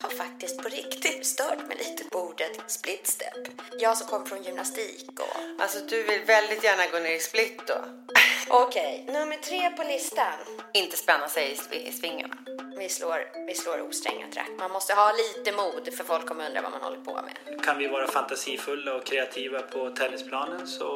har 0.00 0.10
faktiskt 0.10 0.62
på 0.62 0.68
riktigt 0.68 1.26
stört 1.26 1.68
mig 1.68 1.76
lite 1.78 2.04
på 2.04 2.18
ordet 2.18 2.60
split 2.66 3.06
step. 3.06 3.34
Jag 3.78 3.96
som 3.98 4.06
kom 4.06 4.26
från 4.26 4.42
gymnastik 4.42 5.10
och... 5.20 5.62
Alltså 5.62 5.78
du 5.88 6.02
vill 6.02 6.20
väldigt 6.26 6.64
gärna 6.64 6.86
gå 6.92 6.98
ner 6.98 7.14
i 7.14 7.20
split 7.20 7.62
då? 7.66 7.74
Okej, 8.48 9.04
nummer 9.06 9.36
tre 9.36 9.70
på 9.70 9.82
listan. 9.84 10.32
Inte 10.74 10.96
spänna 10.96 11.28
sig 11.28 11.52
i, 11.52 11.54
sv- 11.54 11.88
i 11.88 11.92
svingarna. 11.92 12.36
Vi 12.78 12.88
slår, 12.88 13.46
vi 13.46 13.54
slår 13.54 13.88
osträngat 13.88 14.36
rack. 14.36 14.50
Man 14.58 14.70
måste 14.70 14.94
ha 14.94 15.12
lite 15.12 15.52
mod 15.52 15.94
för 15.94 16.04
folk 16.04 16.26
kommer 16.26 16.46
undra 16.46 16.60
vad 16.62 16.70
man 16.72 16.80
håller 16.80 17.00
på 17.00 17.12
med. 17.22 17.62
Kan 17.64 17.78
vi 17.78 17.86
vara 17.86 18.06
fantasifulla 18.06 18.94
och 18.94 19.06
kreativa 19.06 19.62
på 19.62 19.90
tennisplanen 19.90 20.66
så 20.66 20.86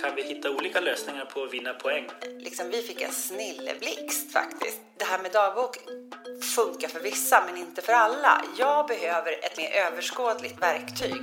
kan 0.00 0.14
vi 0.16 0.22
hitta 0.22 0.50
olika 0.50 0.80
lösningar 0.80 1.24
på 1.24 1.42
att 1.42 1.54
vinna 1.54 1.72
poäng. 1.72 2.06
Liksom 2.38 2.70
vi 2.70 2.82
fick 2.82 3.00
en 3.00 3.12
snilleblixt 3.12 4.32
faktiskt. 4.32 4.80
Det 4.98 5.04
här 5.04 5.22
med 5.22 5.32
dagbok 5.32 5.76
funkar 6.56 6.88
för 6.88 7.00
vissa 7.00 7.44
men 7.46 7.56
inte 7.56 7.82
för 7.82 7.92
alla. 7.92 8.44
Jag 8.58 8.86
behöver 8.86 9.32
ett 9.32 9.56
mer 9.56 9.70
överskådligt 9.70 10.62
verktyg. 10.62 11.22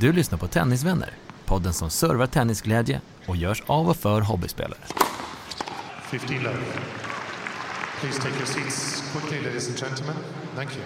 Du 0.00 0.12
lyssnar 0.12 0.38
på 0.38 0.46
Tennisvänner, 0.46 1.10
podden 1.44 1.72
som 1.72 1.90
servar 1.90 2.26
tennisglädje 2.26 3.00
och 3.26 3.36
görs 3.36 3.62
av 3.66 3.88
och 3.88 3.96
för 3.96 4.20
hobbyspelare. 4.20 5.03
15 6.18 6.42
love. 6.42 6.58
Please 8.00 8.18
take 8.18 8.36
your 8.36 8.46
seats 8.46 9.02
quickly, 9.12 9.40
ladies 9.40 9.68
and 9.68 9.78
gentlemen. 9.78 10.16
Thank 10.54 10.70
you. 10.76 10.84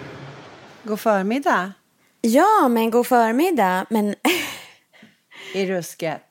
God 0.83 0.99
förmiddag 0.99 1.73
Ja, 2.21 2.67
men 2.67 2.91
god 2.91 3.07
förmiddag. 3.07 3.85
Men 3.89 4.15
i 5.53 5.65
rusket. 5.65 6.21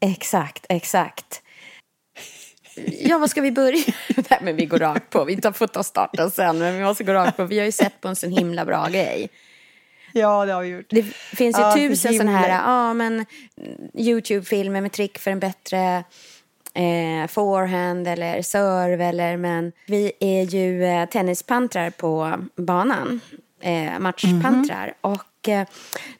exakt, 0.00 0.66
exakt. 0.68 1.42
Ja, 3.00 3.18
vad 3.18 3.30
ska 3.30 3.40
vi 3.40 3.52
börja? 3.52 3.84
Nej, 4.30 4.38
men 4.42 4.56
vi 4.56 4.66
går 4.66 4.78
rakt 4.78 5.10
på. 5.10 5.24
Vi 5.24 5.40
tar 5.40 5.52
får 5.52 5.66
ta 5.66 5.82
starten 5.82 6.30
sen, 6.30 6.58
men 6.58 6.78
vi 6.78 6.84
måste 6.84 7.04
gå 7.04 7.12
rakt 7.12 7.36
på. 7.36 7.44
Vi 7.44 7.58
har 7.58 7.66
ju 7.66 7.72
sett 7.72 8.00
på 8.00 8.08
en 8.08 8.16
sån 8.16 8.30
himla 8.30 8.64
bra 8.64 8.88
grej. 8.88 9.30
Ja, 10.12 10.44
det 10.44 10.52
har 10.52 10.62
vi 10.62 10.68
gjort. 10.68 10.86
Det 10.90 11.02
finns 11.12 11.58
ju 11.58 11.62
Ja, 11.62 11.70
så 11.70 11.76
tusen 11.76 12.12
sådana 12.12 12.38
här 12.38 12.48
ja, 12.48 12.94
men, 12.94 13.14
mm, 13.14 13.26
YouTube-filmer 13.94 14.80
med 14.80 14.92
trick 14.92 15.18
för 15.18 15.30
en 15.30 15.40
bättre 15.40 16.04
eh, 16.74 17.26
forehand 17.26 18.08
eller 18.08 18.42
serve. 18.42 19.04
Eller, 19.04 19.36
men 19.36 19.72
vi 19.86 20.12
är 20.20 20.42
ju 20.42 20.84
eh, 20.84 21.08
tennispantrar 21.08 21.90
på 21.90 22.38
banan. 22.56 23.20
Eh, 23.60 23.98
matchpantrar. 23.98 24.94
Och 25.00 25.48
eh, 25.48 25.68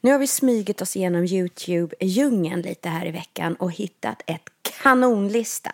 nu 0.00 0.12
har 0.12 0.18
vi 0.18 0.26
smugit 0.26 0.82
oss 0.82 0.96
igenom 0.96 1.24
YouTube-djungeln 1.24 2.62
lite 2.62 2.88
här 2.88 3.06
i 3.06 3.10
veckan 3.10 3.54
och 3.54 3.72
hittat 3.72 4.22
ett 4.26 4.42
kanonlista 4.82 5.70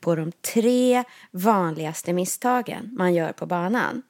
på 0.00 0.14
de 0.14 0.32
tre 0.32 1.04
vanligaste 1.30 2.12
misstagen 2.12 2.90
man 2.92 3.14
gör 3.14 3.32
på 3.32 3.46
banan. 3.46 4.02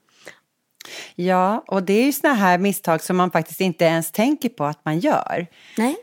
Ja, 1.15 1.65
och 1.67 1.83
det 1.83 1.93
är 1.93 2.05
ju 2.05 2.13
såna 2.13 2.35
här 2.35 2.59
misstag 2.59 3.03
som 3.03 3.17
man 3.17 3.31
faktiskt 3.31 3.61
inte 3.61 3.85
ens 3.85 4.11
tänker 4.11 4.49
på 4.49 4.65
att 4.65 4.85
man 4.85 4.99
gör. 4.99 5.47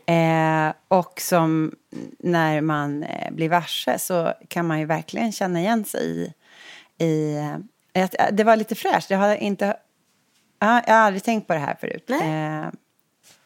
Eh, 0.06 0.72
och 0.88 1.20
som 1.20 1.74
när 2.18 2.60
man 2.60 3.02
eh, 3.02 3.30
blir 3.32 3.48
varse 3.48 3.98
så 3.98 4.32
kan 4.48 4.66
man 4.66 4.78
ju 4.78 4.84
verkligen 4.86 5.32
känna 5.32 5.60
igen 5.60 5.84
sig 5.84 6.04
i... 6.10 6.32
i 7.04 7.36
eh, 7.94 8.04
att- 8.04 8.14
det 8.36 8.44
var 8.44 8.56
lite 8.56 8.74
fräscht. 8.74 9.10
Jag 9.10 9.18
har, 9.18 9.34
inte, 9.36 9.76
ja, 10.58 10.82
jag 10.86 10.94
har 10.94 11.00
aldrig 11.00 11.22
tänkt 11.24 11.46
på 11.46 11.52
det 11.52 11.58
här 11.58 11.76
förut. 11.80 12.10
Eh, 12.10 12.68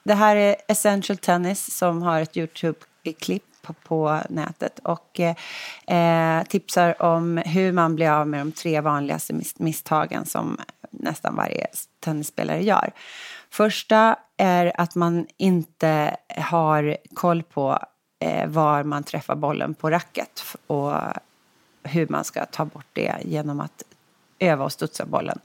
det 0.05 0.15
här 0.15 0.37
är 0.37 0.57
Essential 0.69 1.17
Tennis 1.19 1.77
som 1.77 2.03
har 2.03 2.21
ett 2.21 2.37
YouTube-klipp 2.37 3.43
på, 3.65 3.73
på 3.73 4.21
nätet 4.29 4.79
och 4.79 5.21
eh, 5.87 6.45
tipsar 6.45 7.03
om 7.03 7.37
hur 7.37 7.73
man 7.73 7.95
blir 7.95 8.11
av 8.11 8.29
med 8.29 8.41
de 8.41 8.53
tre 8.53 8.81
vanligaste 8.81 9.33
mis- 9.33 9.55
misstagen 9.57 10.27
som 10.27 10.59
nästan 10.91 11.37
varje 11.37 11.67
tennisspelare 12.01 12.63
gör. 12.63 12.93
Första 13.51 14.17
är 14.37 14.81
att 14.81 14.95
man 14.95 15.27
inte 15.37 16.17
har 16.37 16.97
koll 17.15 17.43
på 17.43 17.79
eh, 18.21 18.49
var 18.49 18.83
man 18.83 19.03
träffar 19.05 19.35
bollen 19.35 19.75
på 19.75 19.91
racket 19.91 20.57
och 20.67 20.95
hur 21.83 22.09
man 22.09 22.25
ska 22.25 22.47
ta 22.47 22.65
bort 22.65 22.87
det 22.93 23.15
genom 23.25 23.61
att 23.61 23.83
öva 24.39 24.65
och 24.65 24.73
studsa 24.73 25.07
bollen. 25.07 25.39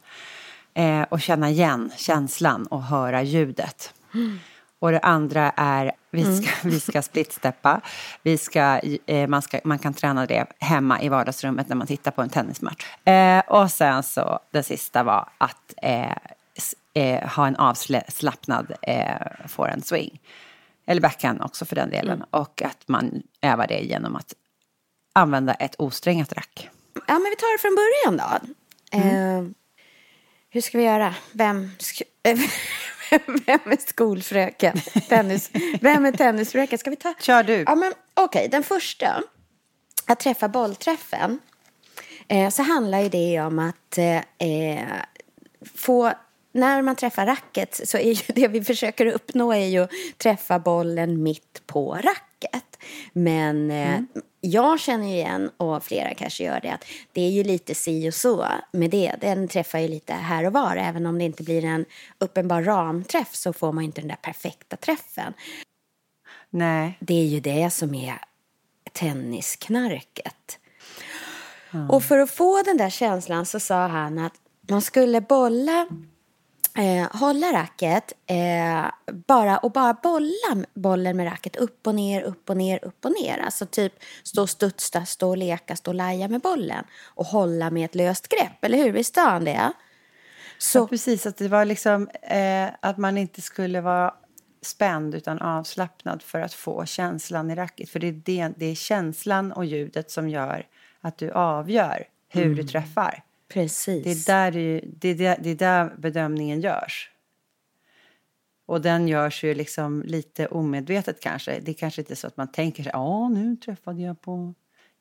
Eh, 0.74 1.02
och 1.02 1.22
känna 1.22 1.50
igen 1.50 1.91
känslan 1.97 2.68
och 2.68 2.84
höra 2.84 3.24
ljudet. 3.24 3.94
Mm. 4.13 4.40
Och 4.79 4.91
det 4.91 5.00
andra 5.00 5.53
är 5.56 5.91
vi 6.12 6.38
ska, 6.41 6.50
vi 6.63 6.79
ska 6.79 7.01
splitsteppa. 7.01 7.81
Vi 8.23 8.38
ska, 8.38 8.79
eh, 9.06 9.28
man, 9.28 9.41
ska, 9.41 9.59
man 9.63 9.79
kan 9.79 9.94
träna 9.94 10.25
det 10.25 10.45
hemma 10.59 11.01
i 11.01 11.09
vardagsrummet 11.09 11.69
när 11.69 11.75
man 11.75 11.88
tittar 11.88 12.12
på 12.12 12.22
en 12.22 12.29
tennismatch. 12.29 12.85
Eh, 13.06 13.40
och 13.40 13.72
sen 13.72 14.03
så 14.03 14.40
det 14.51 14.63
sista 14.63 15.03
var 15.03 15.29
att 15.38 15.73
eh, 15.81 16.12
eh, 16.94 17.29
ha 17.29 17.47
en 17.47 17.56
avslappnad 17.56 18.73
eh, 18.81 19.47
forehand 19.47 19.85
swing. 19.85 20.19
Eller 20.88 21.01
backhand 21.01 21.41
också 21.41 21.66
för 21.66 21.75
den 21.75 21.90
delen. 21.90 22.23
Och 22.31 22.61
att 22.61 22.88
man 22.88 23.22
övar 23.41 23.67
det 23.67 23.79
genom 23.79 24.16
att 24.16 24.34
använda 25.13 25.53
ett 25.53 25.75
osträngat 25.78 26.34
rack. 26.34 26.69
Ja, 27.07 27.13
men 27.13 27.23
vi 27.29 27.35
tar 27.35 27.57
det 27.57 27.61
från 27.61 27.75
början 27.75 28.17
då. 28.17 28.50
Eh, 28.97 29.44
hur 30.50 30.61
ska 30.61 30.78
vi 30.78 30.84
göra? 30.84 31.16
Vem, 31.34 31.72
sk- 31.79 32.03
vem 33.46 33.59
är 33.66 33.90
skolfröken? 33.90 34.78
Tennis. 35.09 35.52
Vem 35.81 36.06
är 36.06 36.12
tennisfröken? 36.12 36.80
Ska 36.80 36.90
vi 36.90 36.96
ta? 36.96 37.14
Kör 37.20 37.44
du. 37.44 37.64
Ja, 37.68 37.75
men 37.75 37.94
okej, 38.14 38.47
den 38.52 38.64
första. 38.64 39.24
Att 40.06 40.20
träffa 40.20 40.50
bollträffen. 40.50 41.40
Eh, 42.28 42.50
så 42.50 42.64
handlar 42.64 43.00
ju 43.00 43.09
det 43.09 43.42
om 43.42 43.59
att 43.59 43.97
eh, 43.97 44.18
eh, 44.18 44.86
få 45.75 46.14
när 46.52 46.81
man 46.81 46.96
träffar 46.96 47.25
racket 47.25 47.81
så 47.88 47.97
är 47.97 48.12
ju 48.12 48.22
det 48.34 48.47
vi 48.47 48.64
försöker 48.64 49.06
uppnå 49.06 49.53
är 49.53 49.68
ju 49.68 49.84
att 49.84 49.91
träffa 50.18 50.59
bollen 50.59 51.24
mitt 51.24 51.62
på 51.66 51.94
racket. 51.94 52.78
Men 53.14 53.72
eh, 53.72 54.00
jag 54.41 54.79
känner 54.79 55.07
ju 55.07 55.13
igen, 55.13 55.51
och 55.57 55.83
flera 55.83 56.13
kanske 56.13 56.44
gör 56.44 56.59
det, 56.59 56.69
att 56.69 56.85
det 57.13 57.22
är 57.22 57.29
ju 57.29 57.44
lite 57.44 57.75
si 57.75 58.09
och 58.09 58.13
så 58.13 58.47
med 58.72 58.89
det. 58.89 59.16
Den 59.22 59.47
träffar 59.47 59.79
ju 59.79 59.88
lite 59.88 60.13
här 60.13 60.45
och 60.45 60.53
var. 60.53 60.75
Även 60.75 61.05
om 61.05 61.17
det 61.17 61.25
inte 61.25 61.44
blir 61.44 61.66
en 61.66 61.85
uppenbar 62.19 62.63
ramträff 62.63 63.35
så 63.35 63.53
får 63.53 63.72
man 63.72 63.83
inte 63.83 64.01
den 64.01 64.07
där 64.07 64.16
perfekta 64.16 64.78
träffen. 64.78 65.33
Nej. 66.49 66.97
Det 66.99 67.13
är 67.13 67.25
ju 67.25 67.39
det 67.39 67.69
som 67.69 67.95
är 67.95 68.19
tennisknarket. 68.91 70.59
Och 71.89 72.03
för 72.03 72.17
att 72.17 72.31
få 72.31 72.61
den 72.61 72.78
där 72.78 72.89
känslan 72.89 73.45
så 73.45 73.59
sa 73.59 73.88
han 73.88 74.19
att 74.19 74.33
man 74.69 74.81
skulle 74.81 75.22
bolla, 75.22 75.88
eh, 76.78 77.19
hålla 77.19 77.53
racket 77.53 78.13
eh, 78.28 78.85
bara, 79.28 79.58
och 79.58 79.72
bara 79.72 79.93
bolla 79.93 80.66
bollen 80.73 81.17
med 81.17 81.26
racket 81.26 81.55
upp 81.55 81.88
och 81.88 81.96
ner, 81.96 82.22
upp 82.22 82.49
och 82.49 82.58
ner, 82.58 82.85
upp 82.85 83.05
och 83.05 83.11
ner. 83.22 83.38
Alltså 83.38 83.66
typ 83.66 83.93
stå 84.23 84.41
och 84.41 84.49
studsa, 84.49 85.05
stå 85.05 85.29
och 85.29 85.38
leka, 85.38 85.76
stå 85.76 85.91
och 85.91 85.96
laja 85.96 86.28
med 86.28 86.41
bollen 86.41 86.85
och 87.05 87.26
hålla 87.26 87.70
med 87.70 87.85
ett 87.85 87.96
löst 87.96 88.28
grepp, 88.28 88.64
eller 88.64 88.78
hur? 88.78 88.91
Visst 88.91 89.16
sa 89.16 89.29
han 89.29 89.46
det? 89.46 89.73
Så, 90.58 90.79
Ja, 90.79 90.88
precis, 90.88 91.26
att 91.26 91.38
det 91.38 91.47
var 91.47 91.66
liksom 91.66 92.09
eh, 92.22 92.70
att 92.79 92.97
man 92.97 93.17
inte 93.17 93.41
skulle 93.41 93.82
vara 93.82 94.14
spänd 94.61 95.16
utan 95.16 95.41
avslappnad 95.41 96.22
för 96.22 96.40
att 96.40 96.53
få 96.53 96.85
känslan 96.85 97.52
i 97.52 97.55
racket. 97.55 97.90
För 97.90 97.99
det 97.99 98.08
är, 98.08 98.11
det, 98.11 98.53
det 98.58 98.66
är 98.66 98.76
känslan 98.76 99.52
och 99.52 99.66
ljudet 99.66 100.11
som 100.11 100.29
gör 100.29 100.67
att 101.02 101.17
du 101.17 101.32
avgör 101.32 102.08
hur 102.29 102.55
du 102.55 102.64
träffar. 102.64 103.23
Precis. 103.53 104.03
Det 104.03 104.31
är, 104.31 104.51
där 104.51 104.51
det, 104.99 105.09
är 105.09 105.16
där, 105.16 105.37
det 105.40 105.49
är 105.49 105.55
där 105.55 105.96
bedömningen 105.97 106.61
görs. 106.61 107.11
Och 108.66 108.81
den 108.81 109.07
görs 109.07 109.43
ju 109.43 109.53
liksom 109.53 110.03
lite 110.05 110.47
omedvetet 110.47 111.19
kanske. 111.19 111.59
Det 111.59 111.72
är 111.72 111.75
kanske 111.75 112.01
inte 112.01 112.16
så 112.16 112.28
att 112.28 112.37
man 112.37 112.51
tänker 112.51 112.84
sig, 112.84 112.91
ja 112.93 113.29
nu 113.29 113.55
träffade 113.55 114.01
jag 114.01 114.22
på 114.22 114.53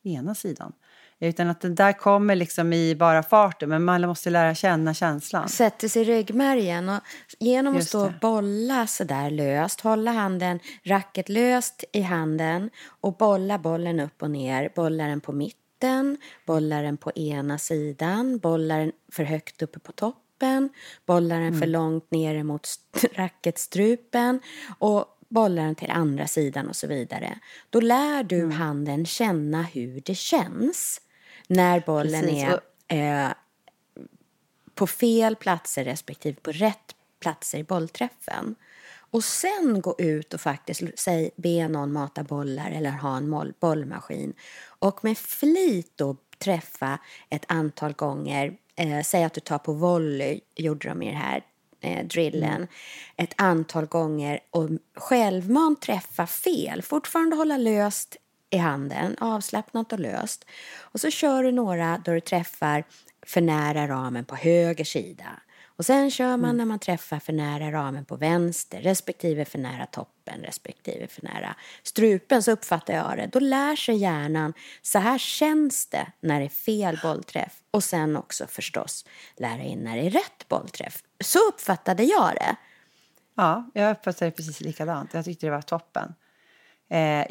ena 0.02 0.34
sidan. 0.34 0.72
Utan 1.20 1.48
att 1.48 1.60
det 1.60 1.68
där 1.68 1.92
kommer 1.92 2.34
liksom 2.34 2.72
i 2.72 2.94
bara 2.94 3.22
farten, 3.22 3.68
men 3.68 3.84
man 3.84 4.00
måste 4.00 4.30
lära 4.30 4.54
känna 4.54 4.94
känslan. 4.94 5.48
Sätter 5.48 5.88
sig 5.88 6.02
i 6.02 6.04
ryggmärgen 6.04 6.88
och 6.88 7.00
genom 7.38 7.76
att 7.76 7.84
stå 7.84 8.06
och 8.06 8.12
bolla 8.20 8.86
så 8.86 9.04
där 9.04 9.30
löst, 9.30 9.80
hålla 9.80 10.10
handen, 10.12 10.60
racket 10.84 11.28
löst 11.28 11.84
i 11.92 12.00
handen 12.00 12.70
och 12.86 13.16
bolla 13.16 13.58
bollen 13.58 14.00
upp 14.00 14.22
och 14.22 14.30
ner, 14.30 14.72
bolla 14.74 15.04
den 15.04 15.20
på 15.20 15.32
mitten, 15.32 15.60
bolla 16.46 16.82
den 16.82 16.96
på 16.96 17.12
ena 17.12 17.58
sidan, 17.58 18.38
bolla 18.38 18.76
den 18.76 18.92
för 19.12 19.25
högt 19.25 19.62
uppe 19.62 19.78
på 19.78 19.92
toppen, 19.92 20.69
bolla 21.06 21.34
den 21.34 21.46
Mm. 21.48 21.60
för 21.60 21.66
långt 21.66 22.10
ner 22.10 22.42
mot 22.42 22.64
st- 22.66 23.08
racketstrupen 23.14 24.40
och 24.78 25.04
bolla 25.28 25.62
den 25.62 25.75
till 25.75 25.90
andra 25.90 26.26
sidan 26.26 26.69
och 26.69 26.76
så 26.76 26.86
vidare. 26.86 27.38
Då 27.70 27.80
lär 27.80 28.22
du 28.22 28.38
Mm. 28.38 28.50
handen 28.50 29.06
känna 29.06 29.62
hur 29.62 30.00
det 30.04 30.14
känns 30.14 31.00
när 31.46 31.80
bollen 31.80 32.22
Precis, 32.22 32.44
är 32.88 33.25
eh, 33.26 33.32
på 34.75 34.86
fel 34.86 35.36
platser 35.36 35.84
respektive 35.84 36.36
på 36.40 36.52
rätt 36.52 36.94
platser 37.20 37.58
i 37.58 37.64
bollträffen. 37.64 38.54
Och 39.10 39.25
sen 39.25 39.80
gå 39.80 39.94
ut 39.98 40.34
och 40.34 40.40
faktiskt 40.40 40.82
säg, 40.98 41.30
be 41.36 41.69
någon 41.69 41.92
mata 41.92 42.22
bollar 42.22 42.70
eller 42.70 42.90
ha 42.90 43.16
en 43.16 43.52
bollmaskin. 43.60 44.32
Och 44.78 45.04
med 45.04 45.19
flit 45.19 45.92
då 45.96 46.16
träffa 46.38 46.98
ett 47.30 47.44
antal 47.48 47.92
gånger. 47.92 48.56
Eh, 48.76 49.02
säg 49.02 49.25
att 49.25 49.34
du 49.34 49.40
tar 49.40 49.58
på 49.58 49.72
volley, 49.72 50.40
gjorde 50.56 50.88
de 50.88 51.02
i 51.02 51.06
den 51.06 51.16
här 51.16 51.42
eh, 51.80 52.06
drillen. 52.06 52.66
Ett 53.16 53.34
antal 53.36 53.86
gånger 53.86 54.40
och 54.50 54.69
självmant 54.94 55.82
träffa 55.82 56.26
fel. 56.26 56.82
Fortfarande 56.82 57.36
hålla 57.36 57.56
löst 57.56 58.16
i 58.50 58.56
handen, 58.56 59.16
avslappnat 59.20 59.92
och 59.92 60.00
löst. 60.00 60.44
Och 60.78 61.00
så 61.00 61.10
kör 61.10 61.42
du 61.42 61.52
några 61.52 62.02
då 62.04 62.12
du 62.12 62.20
träffar 62.20 62.84
för 63.26 63.40
nära 63.40 63.88
ramen 63.88 64.25
på 64.25 64.36
höger 64.36 64.84
sida. 64.84 65.40
Och 65.78 65.86
sen 65.86 66.10
kör 66.10 66.36
man 66.36 66.56
när 66.56 66.64
man 66.64 66.78
träffar 66.78 67.19
för 67.19 67.32
nära 67.32 67.72
ramen 67.72 68.04
på 68.04 68.16
vänster 68.16 68.80
respektive 68.80 69.44
för 69.44 69.58
nära 69.58 69.86
toppen 69.86 70.40
respektive 70.42 71.06
för 71.06 71.22
nära 71.22 71.56
strupen 71.82 72.42
så 72.42 72.52
uppfattar 72.52 72.94
jag 72.94 73.16
det. 73.16 73.26
Då 73.26 73.38
lär 73.38 73.76
sig 73.76 73.96
hjärnan, 73.96 74.52
så 74.82 74.98
här 74.98 75.19
känns 75.19 75.86
det 75.86 76.06
när 76.20 76.40
det 76.40 76.46
är 76.46 76.48
fel 76.48 76.98
bollträff. 77.02 77.62
Och 77.70 77.84
sen 77.84 78.16
också 78.16 78.46
förstås 78.46 79.04
lära 79.36 79.62
in 79.62 79.78
när 79.78 79.96
det 79.96 80.06
är 80.06 80.10
rätt 80.10 80.48
bollträff. 80.48 81.02
Så 81.25 81.38
uppfattade 81.48 82.02
jag 82.04 82.34
det. 82.34 82.56
Ja, 83.36 83.70
jag 83.75 83.90
uppfattade 83.90 84.30
det 84.30 84.36
precis 84.36 84.60
likadant. 84.60 85.14
Jag 85.14 85.25
tyckte 85.25 85.46
det 85.46 85.50
var 85.50 85.62
toppen. 85.62 86.14
Eh, 86.90 87.26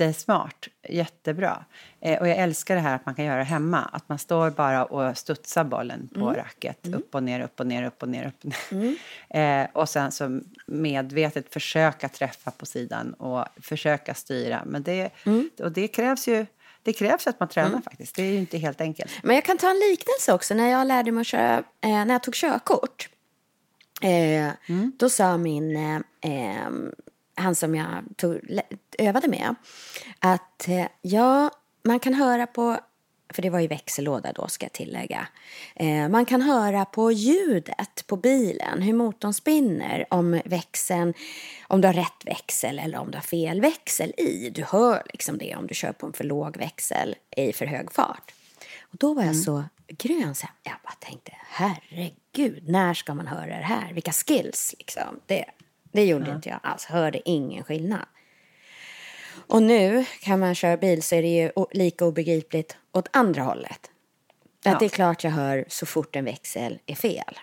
jättesmart, 0.00 0.68
jättebra. 0.88 1.64
Eh, 2.00 2.20
och 2.20 2.28
jag 2.28 2.36
älskar 2.36 2.74
det 2.74 2.80
här 2.80 2.94
att 2.94 3.06
man 3.06 3.14
kan 3.14 3.24
göra 3.24 3.42
hemma. 3.42 3.78
Att 3.92 4.08
man 4.08 4.18
står 4.18 4.50
bara 4.50 4.84
och 4.84 5.18
studsar 5.18 5.64
bollen 5.64 6.08
på 6.14 6.32
racket. 6.32 6.86
Upp 6.94 7.14
och 7.14 7.22
ner, 7.22 7.40
upp 7.40 7.60
och 7.60 7.66
ner, 7.66 7.82
upp 7.86 8.02
och 8.02 8.08
ner. 8.08 8.26
Upp 8.26 8.44
och 8.44 8.72
ner. 8.72 8.96
Eh, 9.30 9.66
och 9.72 9.88
sen 9.88 10.12
så 10.12 10.40
medvetet 10.66 11.52
försöka 11.52 12.08
träffa 12.08 12.50
på 12.50 12.66
sidan 12.66 13.12
och 13.14 13.44
försöka 13.60 14.14
styra. 14.14 14.62
Men 14.66 14.82
det, 14.82 15.10
och 15.60 15.72
det 15.72 15.88
krävs 15.88 16.28
ju 16.28 16.46
det 16.82 16.92
krävs 16.92 17.26
att 17.26 17.40
man 17.40 17.48
tränar 17.48 17.80
faktiskt. 17.80 18.16
Det 18.16 18.22
är 18.22 18.32
ju 18.32 18.38
inte 18.38 18.58
helt 18.58 18.80
enkelt. 18.80 19.10
Men 19.22 19.34
jag 19.34 19.44
kan 19.44 19.58
ta 19.58 19.70
en 19.70 19.78
liknelse 19.90 20.32
också. 20.32 20.54
När 20.54 20.70
jag 20.70 20.86
lärde 20.86 21.12
mig 21.12 21.24
köra, 21.24 21.58
eh, 21.58 21.90
när 22.04 22.10
jag 22.10 22.22
tog 22.22 22.34
körkort. 22.34 23.08
Eh, 24.02 24.50
Då 24.96 25.08
sa 25.10 25.36
min, 25.36 25.76
eh, 25.76 25.96
eh, 26.20 26.70
han 27.36 27.54
som 27.54 27.74
jag 27.74 28.04
tog, 28.16 28.40
övade 28.98 29.28
med, 29.28 29.54
att 30.18 30.68
eh, 30.68 30.86
ja, 31.02 31.50
man 31.84 32.00
kan 32.00 32.14
höra 32.14 32.46
på, 32.46 32.78
för 33.32 33.42
det 33.42 33.50
var 33.50 33.60
ju 33.60 33.66
växellåda 33.66 34.32
då 34.32 34.48
ska 34.48 34.64
jag 34.64 34.72
tillägga. 34.72 35.28
Eh, 35.74 36.08
man 36.08 36.24
kan 36.24 36.42
höra 36.42 36.84
på 36.84 37.12
ljudet 37.12 38.04
på 38.06 38.16
bilen, 38.16 38.82
hur 38.82 38.92
motorn 38.92 39.34
spinner, 39.34 40.06
om 40.10 40.40
växeln, 40.44 41.14
om 41.68 41.80
du 41.80 41.88
har 41.88 41.94
rätt 41.94 42.24
växel 42.24 42.78
eller 42.78 42.98
om 42.98 43.10
du 43.10 43.16
har 43.16 43.22
fel 43.22 43.60
växel 43.60 44.12
i. 44.18 44.50
Du 44.50 44.64
hör 44.64 45.02
liksom 45.12 45.38
det 45.38 45.56
om 45.56 45.66
du 45.66 45.74
kör 45.74 45.92
på 45.92 46.06
en 46.06 46.12
för 46.12 46.24
låg 46.24 46.56
växel 46.56 47.14
i 47.36 47.52
för 47.52 47.66
hög 47.66 47.92
fart. 47.92 48.34
Och 48.80 48.96
då 48.96 49.14
var 49.14 49.22
jag 49.22 49.36
så 49.36 49.64
grön 49.88 50.34
så 50.34 50.46
jag 50.62 50.74
bara 50.84 50.94
tänkte 51.00 51.32
herregud, 51.48 52.68
när 52.68 52.94
ska 52.94 53.14
man 53.14 53.26
höra 53.26 53.46
det 53.46 53.64
här? 53.64 53.92
Vilka 53.92 54.12
skills 54.12 54.74
liksom. 54.78 55.20
Det, 55.26 55.44
det 55.96 56.04
gjorde 56.04 56.30
inte 56.30 56.48
jag 56.48 56.60
alls, 56.62 56.84
hörde 56.84 57.28
ingen 57.28 57.64
skillnad. 57.64 58.06
Och 59.48 59.62
nu 59.62 60.04
kan 60.20 60.40
man 60.40 60.54
köra 60.54 60.76
bil 60.76 61.02
så 61.02 61.14
är 61.14 61.22
det 61.22 61.28
ju 61.28 61.50
lika 61.72 62.04
obegripligt 62.04 62.76
åt 62.92 63.08
andra 63.12 63.42
hållet. 63.42 63.90
Att 64.64 64.80
det 64.80 64.84
är 64.84 64.88
klart 64.88 65.24
jag 65.24 65.30
hör 65.30 65.64
så 65.68 65.86
fort 65.86 66.16
en 66.16 66.24
växel 66.24 66.78
är 66.86 66.94
fel. 66.94 67.38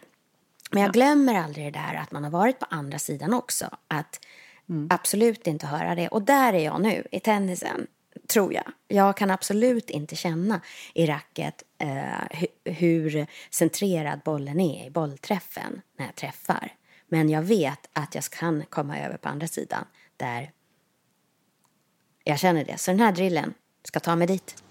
Men 0.71 0.83
jag 0.83 0.93
glömmer 0.93 1.35
aldrig 1.35 1.65
det 1.65 1.79
där 1.79 1.95
att 1.95 2.11
man 2.11 2.23
har 2.23 2.31
varit 2.31 2.59
på 2.59 2.65
andra 2.69 2.99
sidan 2.99 3.33
också. 3.33 3.69
Att 3.87 4.19
absolut 4.89 5.47
inte 5.47 5.67
höra 5.67 5.95
det. 5.95 6.07
Och 6.07 6.21
där 6.21 6.53
är 6.53 6.65
jag 6.65 6.81
nu 6.81 7.07
i 7.11 7.19
tennisen, 7.19 7.87
tror 8.27 8.53
jag. 8.53 8.71
Jag 8.87 9.17
kan 9.17 9.31
absolut 9.31 9.89
inte 9.89 10.15
känna 10.15 10.61
i 10.93 11.05
racket 11.05 11.63
eh, 11.77 11.87
hu- 12.29 12.71
hur 12.71 13.27
centrerad 13.49 14.19
bollen 14.25 14.59
är 14.59 14.87
i 14.87 14.89
bollträffen 14.89 15.81
när 15.97 16.05
jag 16.05 16.15
träffar. 16.15 16.73
Men 17.07 17.29
jag 17.29 17.41
vet 17.41 17.89
att 17.93 18.15
jag 18.15 18.23
kan 18.23 18.63
komma 18.69 18.99
över 18.99 19.17
på 19.17 19.29
andra 19.29 19.47
sidan 19.47 19.85
där 20.17 20.51
jag 22.23 22.39
känner 22.39 22.65
det. 22.65 22.77
Så 22.77 22.91
den 22.91 22.99
här 22.99 23.11
drillen 23.11 23.53
ska 23.83 23.99
ta 23.99 24.15
mig 24.15 24.27
dit. 24.27 24.63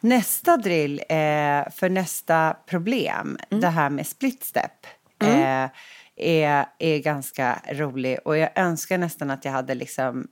Nästa 0.00 0.56
drill 0.56 0.98
eh, 0.98 1.70
för 1.70 1.88
nästa 1.88 2.56
problem, 2.66 3.38
det 3.48 3.68
här 3.68 3.90
med 3.90 4.06
split 4.06 4.44
step, 4.44 4.86
eh, 5.22 5.68
är, 6.16 6.66
är 6.78 6.98
ganska 6.98 7.62
rolig. 7.68 8.18
Och 8.24 8.36
jag 8.36 8.58
önskar 8.58 8.98
nästan 8.98 9.30
att 9.30 9.44
jag 9.44 9.52
hade 9.52 9.74
liksom 9.74 10.28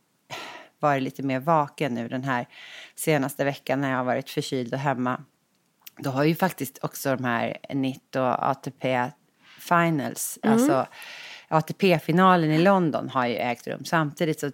varit 0.80 1.02
lite 1.02 1.22
mer 1.22 1.40
vaken 1.40 1.94
nu 1.94 2.08
den 2.08 2.24
här 2.24 2.46
senaste 2.94 3.44
veckan 3.44 3.80
när 3.80 3.90
jag 3.90 3.96
har 3.96 4.04
varit 4.04 4.30
förkyld 4.30 4.74
och 4.74 4.80
hemma. 4.80 5.24
Då 5.98 6.10
har 6.10 6.24
ju 6.24 6.34
faktiskt 6.34 6.78
också 6.82 7.16
de 7.16 7.24
här 7.24 7.56
NIT 7.74 8.16
och 8.16 8.48
ATP 8.48 9.10
Finals, 9.60 10.38
alltså 10.42 10.86
ATP-finalen 11.48 12.50
i 12.50 12.58
London 12.58 13.08
har 13.08 13.26
ju 13.26 13.36
ägt 13.36 13.66
rum 13.66 13.84
samtidigt. 13.84 14.40
Så 14.40 14.50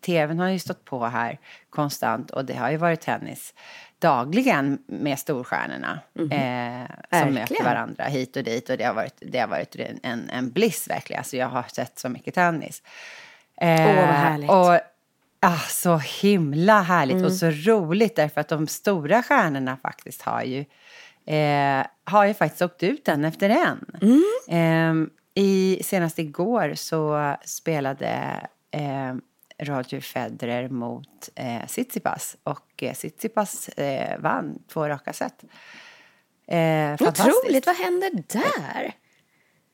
tvn 0.00 0.38
har 0.38 0.48
ju 0.48 0.58
stått 0.58 0.84
på 0.84 1.06
här 1.06 1.38
konstant 1.70 2.30
och 2.30 2.44
det 2.44 2.54
har 2.54 2.70
ju 2.70 2.76
varit 2.76 3.00
tennis 3.00 3.54
dagligen 3.98 4.78
med 4.86 5.18
storstjärnorna 5.18 6.00
eh, 6.14 7.20
som 7.20 7.34
möter 7.34 7.64
varandra 7.64 8.04
hit 8.04 8.36
och 8.36 8.44
dit 8.44 8.70
och 8.70 8.76
det 8.76 8.84
har 8.84 8.94
varit, 8.94 9.14
det 9.18 9.38
har 9.38 9.48
varit 9.48 9.76
en, 9.76 10.00
en, 10.02 10.30
en 10.30 10.50
bliss 10.50 10.88
verkligen. 10.88 11.20
Alltså 11.20 11.36
jag 11.36 11.48
har 11.48 11.62
sett 11.62 11.98
så 11.98 12.08
mycket 12.08 12.34
tennis. 12.34 12.82
Eh, 13.56 13.86
Åh, 13.86 13.96
vad 13.96 14.14
härligt. 14.14 14.50
Och, 14.50 14.80
ah, 15.40 15.58
så 15.68 15.96
himla 15.96 16.82
härligt 16.82 17.24
och 17.24 17.32
så 17.32 17.50
roligt 17.50 18.16
därför 18.16 18.40
att 18.40 18.48
de 18.48 18.66
stora 18.66 19.22
stjärnorna 19.22 19.76
faktiskt 19.76 20.22
har 20.22 20.42
ju 20.42 20.64
eh, 21.26 21.86
har 22.04 22.24
ju 22.24 22.34
faktiskt 22.34 22.62
åkt 22.62 22.82
ut 22.82 23.08
en 23.08 23.24
efter 23.24 23.50
en. 23.50 23.86
Eh, 24.48 25.08
i, 25.34 25.82
senast 25.84 26.18
igår 26.18 26.74
så 26.74 27.34
spelade 27.44 28.40
eh, 28.70 29.14
Roger 29.58 30.00
Federer 30.00 30.68
mot 30.68 31.28
eh, 31.34 31.66
Tsitsipas 31.66 32.36
och 32.42 32.82
eh, 32.82 32.92
Tsitsipas 32.94 33.68
eh, 33.68 34.20
vann 34.20 34.58
två 34.68 34.88
raka 34.88 35.12
set. 35.12 35.44
Eh. 36.46 36.92
Otroligt, 36.92 37.66
vad 37.66 37.76
hände 37.76 38.10
där? 38.28 38.94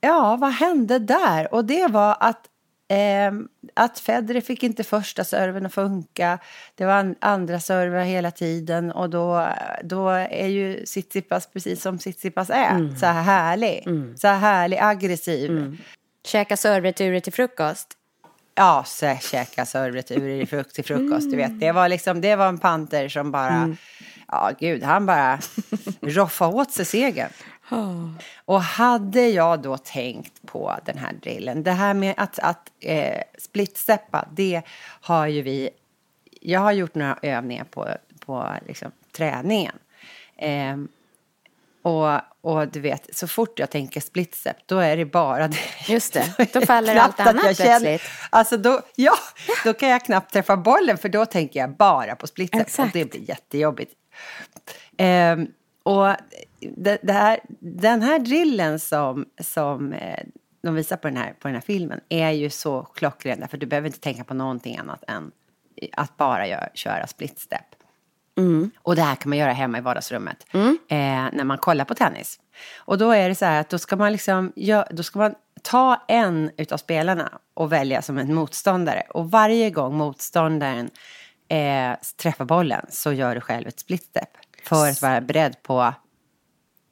Ja, 0.01 0.37
vad 0.41 0.53
hände 0.53 0.99
där? 0.99 1.55
Och 1.55 1.65
det 1.65 1.87
var 1.87 2.17
att, 2.21 2.47
ehm, 2.91 3.49
att 3.75 3.99
Federer 3.99 4.41
fick 4.41 4.63
inte 4.63 4.85
första 4.85 5.25
serven 5.25 5.67
att 5.67 5.75
funka. 5.75 6.39
Det 6.75 6.85
var 6.85 6.93
an- 6.93 7.15
andra 7.21 7.61
server 7.61 8.05
hela 8.05 8.31
tiden 8.31 8.93
och 8.93 9.11
då, 9.11 9.49
då 9.85 10.09
är 10.09 10.47
ju 10.47 10.85
Tsitsipas 10.85 11.47
precis 11.47 11.83
som 11.83 11.99
Tsitsipas 11.99 12.51
är. 12.51 12.97
Så 13.01 13.07
här 13.07 13.23
härlig. 13.23 13.85
Så 14.17 14.29
här 14.29 14.39
härlig, 14.39 14.79
aggressiv. 14.81 15.51
Käka 16.27 16.57
servreturer 16.57 17.21
till 17.21 17.33
frukost? 17.33 17.89
Ja, 18.55 18.85
så 18.87 19.17
käka 19.21 19.67
servreturer 19.67 20.65
till 20.65 20.85
frukost. 20.85 21.31
Du 21.31 21.37
vet. 21.37 21.61
Det, 21.61 21.73
var 21.73 21.89
liksom, 21.89 22.21
det 22.21 22.37
var 22.37 22.49
en 22.49 22.59
panter 22.59 23.09
som 23.09 23.31
bara... 23.31 23.77
Ja, 24.33 24.53
gud, 24.59 24.83
han 24.83 25.07
bara 25.07 25.39
roffade 26.01 26.55
åt 26.57 26.73
sig 26.73 26.85
segern. 26.85 27.31
Och 28.45 28.63
hade 28.63 29.29
jag 29.29 29.63
då 29.63 29.77
tänkt 29.79 30.47
på 30.47 30.77
den 30.85 30.99
här 30.99 31.13
drillen, 31.13 31.63
det 31.63 31.73
här 31.73 31.95
med 31.95 32.15
att, 32.17 32.39
att 32.39 32.71
eh, 32.81 33.23
splitsteppa, 33.39 34.29
det 34.33 34.63
har 35.01 35.27
ju 35.27 35.43
vi... 35.43 35.71
Jag 36.41 36.61
har 36.61 36.73
gjort 36.73 36.95
några 36.95 37.19
övningar 37.23 37.65
på, 37.65 37.89
på 38.27 38.49
liksom, 38.67 38.93
träningen. 39.13 39.75
Eh, 40.37 40.77
och, 41.83 42.21
och 42.41 42.69
du 42.69 42.81
vet, 42.81 43.17
så 43.17 43.29
fort 43.29 43.59
jag 43.59 43.71
tänker 43.71 44.01
split 44.01 44.35
step, 44.35 44.57
då 44.67 44.79
är 44.79 44.97
det 44.97 45.05
bara 45.05 45.49
det. 45.49 45.59
Just 45.89 46.13
det, 46.13 46.49
då 46.53 46.61
faller 46.61 46.97
allt 46.97 47.21
annat 47.21 47.45
jag 47.45 47.57
känner- 47.57 47.79
plötsligt. 47.81 48.13
Alltså 48.31 48.57
då, 48.57 48.81
ja, 48.97 49.15
då 49.65 49.73
kan 49.73 49.89
jag 49.89 50.05
knappt 50.05 50.33
träffa 50.33 50.57
bollen 50.57 50.99
för 50.99 51.09
då 51.09 51.27
tänker 51.27 51.61
jag 51.61 51.77
bara 51.77 52.17
på 52.17 52.27
split 52.27 52.55
step 52.69 52.79
och 52.87 52.91
det 52.93 53.11
blir 53.11 53.29
jättejobbigt. 53.29 53.95
Ehm, 54.97 55.47
och 55.83 56.09
det, 56.77 56.99
det 57.03 57.13
här, 57.13 57.41
den 57.61 58.03
här 58.03 58.19
drillen 58.19 58.79
som, 58.79 59.27
som 59.41 59.93
eh, 59.93 60.25
de 60.63 60.75
visar 60.75 60.97
på 60.97 61.09
den, 61.09 61.17
här, 61.17 61.33
på 61.33 61.49
den 61.49 61.55
här 61.55 61.63
filmen 61.63 62.01
är 62.09 62.31
ju 62.31 62.51
så 62.51 62.83
klockren 62.83 63.49
för 63.49 63.59
du 63.59 63.67
behöver 63.67 63.87
inte 63.87 64.01
tänka 64.01 64.25
på 64.25 64.35
någonting 64.35 64.77
annat 64.79 65.05
än 65.09 65.31
att 65.93 66.17
bara 66.17 66.47
gör, 66.47 66.69
köra 66.75 67.07
split 67.07 67.39
step. 67.39 67.65
Och 68.79 68.97
det 68.97 69.03
här 69.03 69.15
kan 69.15 69.29
man 69.29 69.39
göra 69.39 69.53
hemma 69.53 69.79
i 69.79 69.81
vardagsrummet 69.81 70.47
eh, 70.89 71.29
när 71.33 71.45
man 71.45 71.59
kollar 71.59 71.85
på 71.85 71.95
tennis. 71.95 72.41
Och 72.79 72.99
då 72.99 73.11
är 73.11 73.29
det 73.29 73.35
så 73.35 73.45
här 73.45 73.61
att 73.61 73.69
då 73.69 73.79
ska 73.79 73.97
man 73.97 74.13
liksom, 74.13 74.53
gö- 74.57 74.87
då 74.91 75.03
ska 75.03 75.19
man 75.19 75.35
ta 75.63 76.05
en 76.09 76.51
utav 76.57 76.77
spelarna 76.77 77.39
och 77.55 77.73
välja 77.73 78.03
som 78.03 78.19
en 78.19 78.35
motståndare. 78.35 79.03
Och 79.09 79.31
varje 79.31 79.71
gång 79.71 79.95
motståndaren 79.95 80.91
eh, 81.51 81.97
träffar 82.17 82.45
bollen 82.45 82.87
så 82.91 83.13
gör 83.13 83.35
du 83.35 83.41
själv 83.41 83.69
ett 83.69 83.81
split 83.81 84.05
step. 84.05 84.29
För 84.65 84.89
att 84.89 85.03
vara 85.03 85.21
beredd 85.21 85.63
på, 85.63 85.95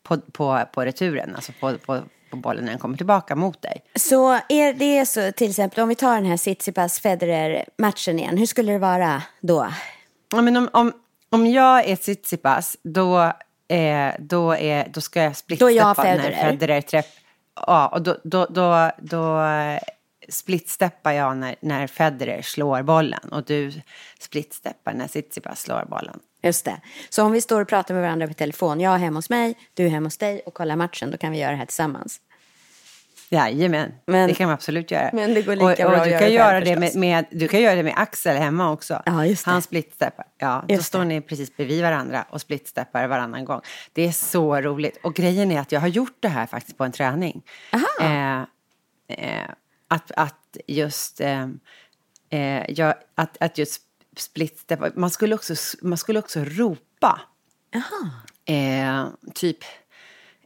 på, 0.03 0.19
på, 0.19 0.65
på 0.73 0.85
returen, 0.85 1.37
alltså 1.37 1.53
på, 1.61 1.79
på, 1.79 2.00
på 2.31 2.37
bollen 2.37 2.65
när 2.65 2.71
den 2.71 2.79
kommer 2.79 2.97
tillbaka 2.97 3.37
mot 3.37 3.62
dig. 3.62 3.85
Så 3.95 4.33
är 4.49 4.73
det 4.73 5.07
så, 5.07 5.33
till 5.33 5.50
exempel 5.50 5.83
om 5.83 5.88
vi 5.88 5.95
tar 5.95 6.15
den 6.15 6.27
här 6.27 6.37
Tsitsipas-Federer-matchen 6.37 8.19
igen, 8.19 8.38
hur 8.38 8.47
skulle 8.47 8.73
det 8.73 8.79
vara 8.79 9.23
då? 9.41 9.67
Ja, 10.31 10.43
men 10.43 10.57
om, 10.57 10.69
om, 10.73 10.93
om 11.31 11.47
jag 11.47 11.88
är 11.88 11.97
Tsitsipas, 11.97 12.77
då, 12.83 13.21
eh, 13.69 14.15
då, 14.19 14.53
är, 14.53 14.88
då 14.88 15.00
ska 15.00 15.23
jag 15.23 15.37
splitta 15.37 15.65
Då 15.65 15.71
är 15.71 15.75
jag 15.75 15.97
Federer. 15.97 16.50
Federer 16.50 16.81
träff, 16.81 17.07
Ja, 17.67 17.88
och 17.88 18.03
då, 18.03 18.17
då, 18.25 18.47
då, 18.50 18.91
då 18.99 19.41
splitsteppar 20.28 21.12
jag 21.12 21.37
när, 21.37 21.56
när 21.61 21.87
Federer 21.87 22.42
slår 22.42 22.82
bollen 22.82 23.28
och 23.30 23.44
du 23.44 23.73
splitsteppar 24.20 24.92
när 24.94 25.08
Tsitsipas 25.08 25.61
slår 25.61 25.85
bollen. 25.85 26.20
Just 26.42 26.64
det. 26.64 26.80
Så 27.08 27.25
om 27.25 27.32
vi 27.32 27.40
står 27.40 27.61
och 27.61 27.68
pratar 27.68 27.94
med 27.94 28.02
varandra 28.02 28.28
på 28.28 28.35
telefon, 28.35 28.80
jag 28.80 28.94
är 28.94 28.99
hemma 28.99 29.18
hos 29.18 29.30
mig, 29.30 29.54
du 29.75 29.85
är 29.87 29.90
hemma 29.90 30.06
hos 30.06 30.18
dig 30.18 30.40
och 30.47 30.54
kollar 30.54 30.76
matchen, 30.76 31.11
då 31.11 31.16
kan 31.16 31.32
vi 31.32 31.38
göra 31.38 31.50
det 31.50 31.56
här 31.56 31.66
tillsammans. 31.66 32.20
Jajamän, 33.30 33.92
Men- 34.06 34.28
det 34.28 34.35
kan 34.35 34.47
man 34.47 34.54
absolut 34.54 34.90
göra. 34.90 35.11
men 35.12 35.35
det 35.35 35.42
går 35.42 35.56
lika 35.56 35.66
och, 35.66 35.76
bra 35.76 35.87
och 35.87 35.97
att 35.97 36.04
du 36.04 36.11
göra 36.11 36.20
kan 36.20 36.32
göra 36.32 36.61
det 36.61 36.76
med, 36.76 36.97
med, 36.97 37.25
Du 37.30 37.49
kan 37.49 37.61
göra 37.61 37.75
det 37.75 37.82
med 37.82 37.94
Axel 37.97 38.37
hemma 38.37 38.70
också. 38.70 39.02
Ja, 39.06 39.26
just 39.26 39.44
det. 39.44 39.50
Han 39.50 39.62
splitsteppar. 39.62 40.26
Ja, 40.38 40.64
då 40.68 40.75
Just 40.75 40.87
står 40.87 40.99
det. 40.99 41.04
ni 41.04 41.20
precis 41.20 41.56
bredvid 41.56 41.82
varandra 41.82 42.26
och 42.30 42.40
splitsteppar 42.40 43.06
varannan 43.06 43.44
gång. 43.44 43.61
Det 43.92 44.02
är 44.06 44.12
så 44.12 44.61
roligt. 44.61 44.99
Och 45.02 45.14
grejen 45.14 45.50
är 45.52 45.61
att 45.61 45.73
jag 45.73 45.80
har 45.80 45.88
gjort 45.88 46.16
det 46.20 46.28
här 46.28 46.47
faktiskt 46.47 46.78
på 46.78 46.85
en 46.85 46.92
träning. 46.92 47.42
Eh, 48.00 48.40
eh, 49.08 49.42
att, 49.88 50.11
att 50.16 50.57
just... 50.66 51.21
Eh, 51.21 51.49
eh, 52.30 52.64
jag, 52.68 52.95
att, 53.14 53.37
att 53.40 53.59
just 53.59 53.83
splitsteppa. 54.16 54.90
Man 54.95 55.11
skulle 55.11 55.35
också, 55.35 55.54
man 55.83 55.99
skulle 55.99 56.18
också 56.18 56.40
ropa. 56.45 57.21
Eh, 58.45 59.07
typ 59.35 59.59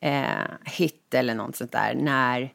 eh, 0.01 0.23
hit 0.65 1.15
eller 1.15 1.35
något 1.35 1.57
sånt 1.57 1.73
där. 1.73 1.95
När, 1.95 2.53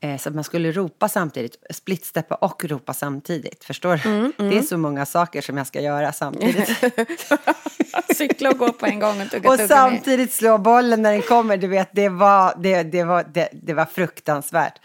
eh, 0.00 0.18
så 0.18 0.28
att 0.28 0.34
man 0.34 0.44
skulle 0.44 0.72
ropa 0.72 1.08
samtidigt, 1.08 1.56
splitsteppa 1.70 2.34
och 2.34 2.64
ropa 2.64 2.94
samtidigt. 2.94 3.64
Förstår 3.64 3.96
du? 3.96 4.32
Det 4.50 4.58
är 4.58 4.62
så 4.62 4.78
många 4.78 5.06
saker 5.06 5.40
som 5.40 5.56
jag 5.56 5.66
ska 5.66 5.80
göra 5.80 6.12
samtidigt. 6.12 6.68
Cykla 8.16 8.50
och 8.50 8.58
gå 8.58 8.72
på 8.72 8.86
en 8.86 8.98
gång 8.98 9.20
och 9.20 9.30
tugga 9.30 9.50
och 9.50 9.58
samtidigt 9.58 10.32
slå 10.32 10.58
bollen 10.58 11.02
när 11.02 11.12
den 11.12 11.22
kommer. 11.22 11.56
Du 11.56 11.66
vet, 11.66 11.88
det 11.92 12.08
var, 12.08 12.54
det, 12.58 12.82
det 12.82 13.04
var, 13.04 13.24
det, 13.32 13.48
det 13.52 13.74
var 13.74 13.84
fruktansvärt. 13.84 14.80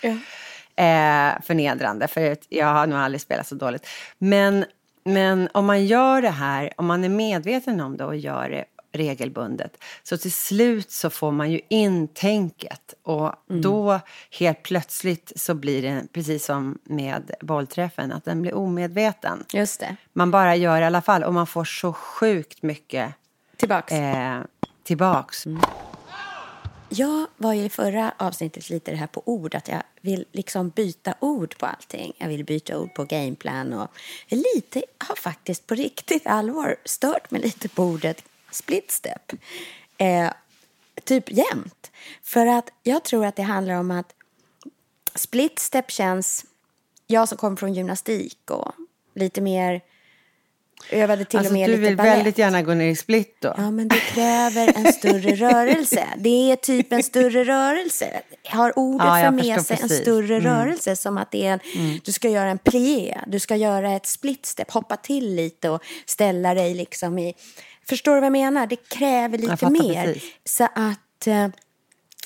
Eh, 0.78 1.42
förnedrande, 1.44 2.08
för 2.08 2.38
jag 2.50 2.68
har 2.68 2.88
nog 2.88 3.00
aldrig 3.00 3.22
spelat 3.22 3.48
så 3.48 3.56
dåligt. 3.56 3.88
Men, 4.18 4.66
men 5.04 5.50
om 5.52 5.66
man 5.66 5.86
gör 5.86 6.22
det 6.22 6.30
här, 6.30 6.74
om 6.76 6.86
man 6.86 7.04
är 7.04 7.10
medveten 7.10 7.82
om 7.82 7.98
det 7.98 8.06
och 8.06 8.16
gör 8.16 8.50
det 8.50 8.66
regelbundet, 8.92 9.78
så 10.04 10.18
till 10.18 10.32
slut 10.34 10.92
så 10.92 11.10
får 11.10 11.32
man 11.32 11.52
ju 11.52 11.60
in 11.70 12.08
tänket. 12.08 12.94
Och 13.04 13.34
då 13.48 14.00
helt 14.40 14.64
plötsligt 14.64 15.32
så 15.36 15.54
blir 15.54 15.82
det 15.82 16.04
precis 16.14 16.46
som 16.46 16.78
med 16.84 17.32
bollträffen, 17.42 18.12
att 18.12 18.26
den 18.26 18.42
blir 18.42 18.54
omedveten. 18.54 19.44
Just 19.54 19.80
det. 19.80 19.96
Man 20.14 20.32
bara 20.32 20.56
gör 20.56 20.82
i 20.82 20.86
alla 20.86 21.02
fall 21.02 21.24
och 21.24 21.34
man 21.34 21.48
får 21.48 21.64
så 21.64 21.94
sjukt 21.94 22.64
mycket 22.64 23.14
Tillbaks. 23.58 23.92
eh, 23.94 24.42
tillbaks. 24.84 25.46
Jag 26.89 27.27
var 27.38 27.53
ju 27.53 27.63
i 27.63 27.70
förra 27.70 28.13
avsnittet 28.17 28.70
lite 28.70 28.91
det 28.91 28.98
här 28.98 29.08
på 29.08 29.22
ord, 29.25 29.56
att 29.56 29.67
jag 29.67 29.84
vill 30.01 30.25
liksom 30.32 30.70
byta 30.70 31.13
ord 31.20 31.58
på 31.58 31.65
allting. 31.65 32.13
Jag 32.17 32.27
vill 32.27 32.44
byta 32.44 32.79
ord 32.79 32.94
på 32.94 33.03
gameplan 33.03 33.74
och 33.74 33.88
lite, 34.27 34.84
har 34.98 35.15
faktiskt 35.15 35.67
på 35.67 35.75
riktigt 35.75 36.27
allvar 36.27 36.75
stört 36.86 37.32
mig 37.32 37.41
lite 37.41 37.70
på 37.70 37.84
ordet 37.84 38.24
split 38.51 38.91
step. 38.91 39.34
Eh, 39.98 40.32
typ 41.03 41.32
jämt. 41.32 41.91
För 42.24 42.46
att 42.46 42.70
jag 42.84 43.03
tror 43.03 43.25
att 43.25 43.36
det 43.36 43.44
handlar 43.44 43.74
om 43.74 43.91
att 43.91 44.13
split 45.15 45.60
step 45.60 45.91
känns, 45.91 46.46
jag 47.08 47.29
som 47.29 47.38
kommer 47.38 47.58
från 47.58 47.74
gymnastik 47.74 48.51
och 48.51 48.72
lite 49.13 49.41
mer 49.41 49.82
övade 50.92 51.26
till 51.26 51.40
Alltså, 51.40 51.54
och 51.54 51.60
med 51.60 51.70
du 51.70 51.74
lite 51.78 51.88
vill 51.90 51.98
balett. 51.98 52.18
väldigt 52.18 52.38
gärna 52.38 52.62
gå 52.62 52.74
ner 52.74 52.88
i 52.90 52.96
split 52.96 53.38
då? 53.42 53.54
Ja, 53.58 53.72
men 53.72 53.88
det 53.88 54.00
kräver 54.00 54.74
en 54.78 54.94
större 54.94 55.36
rörelse. 55.36 56.04
Det 56.18 56.52
är 56.52 56.56
typ 56.56 56.92
en 56.94 57.04
större 57.04 57.44
rörelse. 57.44 58.22
Har 58.50 58.80
ordet 58.80 59.08
Ja, 59.08 59.22
för 59.24 59.32
med 59.32 59.44
sig 59.44 59.54
en 59.56 59.64
precis. 59.82 59.82
Mm. 59.82 60.02
större 60.02 60.40
rörelse 60.40 60.96
som 60.96 61.18
att 61.18 61.32
det 61.32 61.46
är 61.48 61.54
en, 61.54 62.00
du 62.04 62.12
ska 62.12 62.30
göra 62.30 62.50
en 62.50 62.58
plié, 62.58 63.18
du 63.28 63.40
ska 63.40 63.56
göra 63.56 63.92
ett 63.92 64.06
split 64.06 64.46
step, 64.46 64.72
hoppa 64.72 64.98
till 64.98 65.36
lite 65.36 65.70
och 65.70 65.82
ställa 66.06 66.54
dig 66.54 66.74
liksom 66.74 67.20
i... 67.20 67.34
Förstår 67.90 68.14
du 68.16 68.20
vad 68.20 68.26
jag 68.26 68.32
menar? 68.32 68.68
Det 68.68 68.90
kräver 68.90 69.38
lite 69.38 69.70
mer. 69.70 70.06
precis. 70.06 70.24
Så 70.46 70.64
att... 70.64 71.28